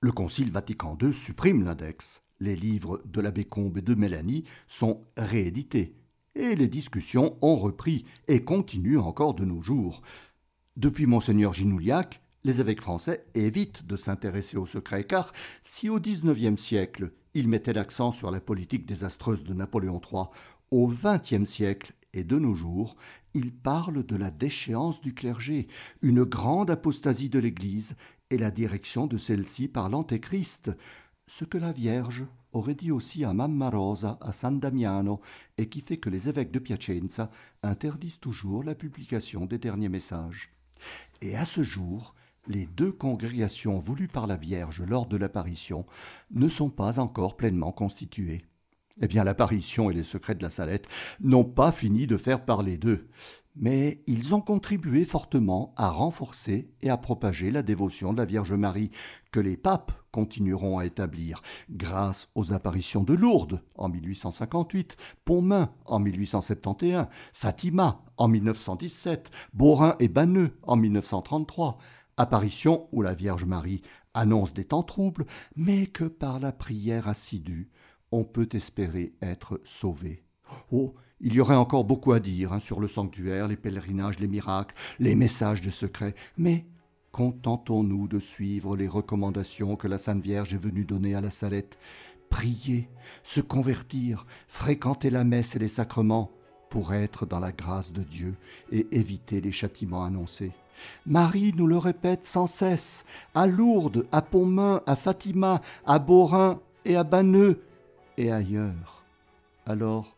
[0.00, 5.02] Le Concile Vatican II supprime l'index les livres de l'abbé Combe et de Mélanie sont
[5.16, 5.94] réédités,
[6.34, 10.02] et les discussions ont repris et continuent encore de nos jours.
[10.76, 15.32] Depuis Monseigneur Ginouliac, les évêques français évitent de s'intéresser au secret, car
[15.62, 20.24] si au XIXe siècle ils mettaient l'accent sur la politique désastreuse de Napoléon III,
[20.70, 22.96] au XXe siècle et de nos jours,
[23.34, 25.68] ils parlent de la déchéance du clergé,
[26.02, 27.94] une grande apostasie de l'Église
[28.30, 30.70] et la direction de celle-ci par l'Antéchrist
[31.30, 35.20] ce que la Vierge aurait dit aussi à Mamma Rosa à San Damiano
[35.58, 37.30] et qui fait que les évêques de Piacenza
[37.62, 40.50] interdisent toujours la publication des derniers messages.
[41.22, 42.16] Et à ce jour,
[42.48, 45.86] les deux congrégations voulues par la Vierge lors de l'apparition
[46.32, 48.44] ne sont pas encore pleinement constituées.
[49.00, 50.88] Eh bien, l'apparition et les secrets de la Salette
[51.20, 53.08] n'ont pas fini de faire parler d'eux
[53.56, 58.52] mais ils ont contribué fortement à renforcer et à propager la dévotion de la Vierge
[58.52, 58.90] Marie,
[59.32, 66.00] que les papes continueront à établir, grâce aux apparitions de Lourdes en 1858, Pontmain en
[66.00, 71.78] 1871, Fatima en 1917, Borin et Banneux en 1933,
[72.16, 73.82] apparitions où la Vierge Marie
[74.14, 75.24] annonce des temps troubles,
[75.56, 77.70] mais que par la prière assidue,
[78.12, 80.24] on peut espérer être sauvé.
[80.72, 84.28] Oh, il y aurait encore beaucoup à dire hein, sur le sanctuaire, les pèlerinages, les
[84.28, 86.66] miracles, les messages de secret, mais
[87.12, 91.78] contentons-nous de suivre les recommandations que la Sainte Vierge est venue donner à la Salette.
[92.30, 92.88] Prier,
[93.24, 96.30] se convertir, fréquenter la messe et les sacrements
[96.70, 98.36] pour être dans la grâce de Dieu
[98.70, 100.52] et éviter les châtiments annoncés.
[101.04, 103.04] Marie nous le répète sans cesse,
[103.34, 107.60] à Lourdes, à Pontmain, à Fatima, à Borin et à Banneux
[108.16, 109.04] et ailleurs.
[109.66, 110.16] Alors,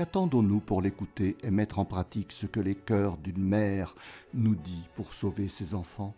[0.00, 3.94] Qu'attendons-nous pour l'écouter et mettre en pratique ce que les cœurs d'une mère
[4.32, 6.14] nous dit pour sauver ses enfants?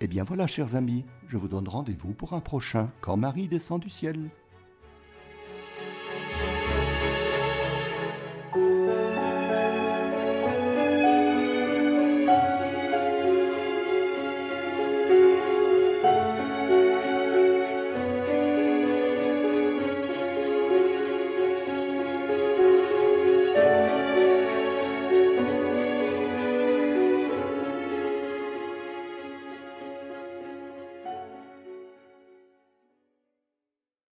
[0.00, 3.82] Eh bien voilà, chers amis, je vous donne rendez-vous pour un prochain Quand Marie descend
[3.82, 4.30] du ciel.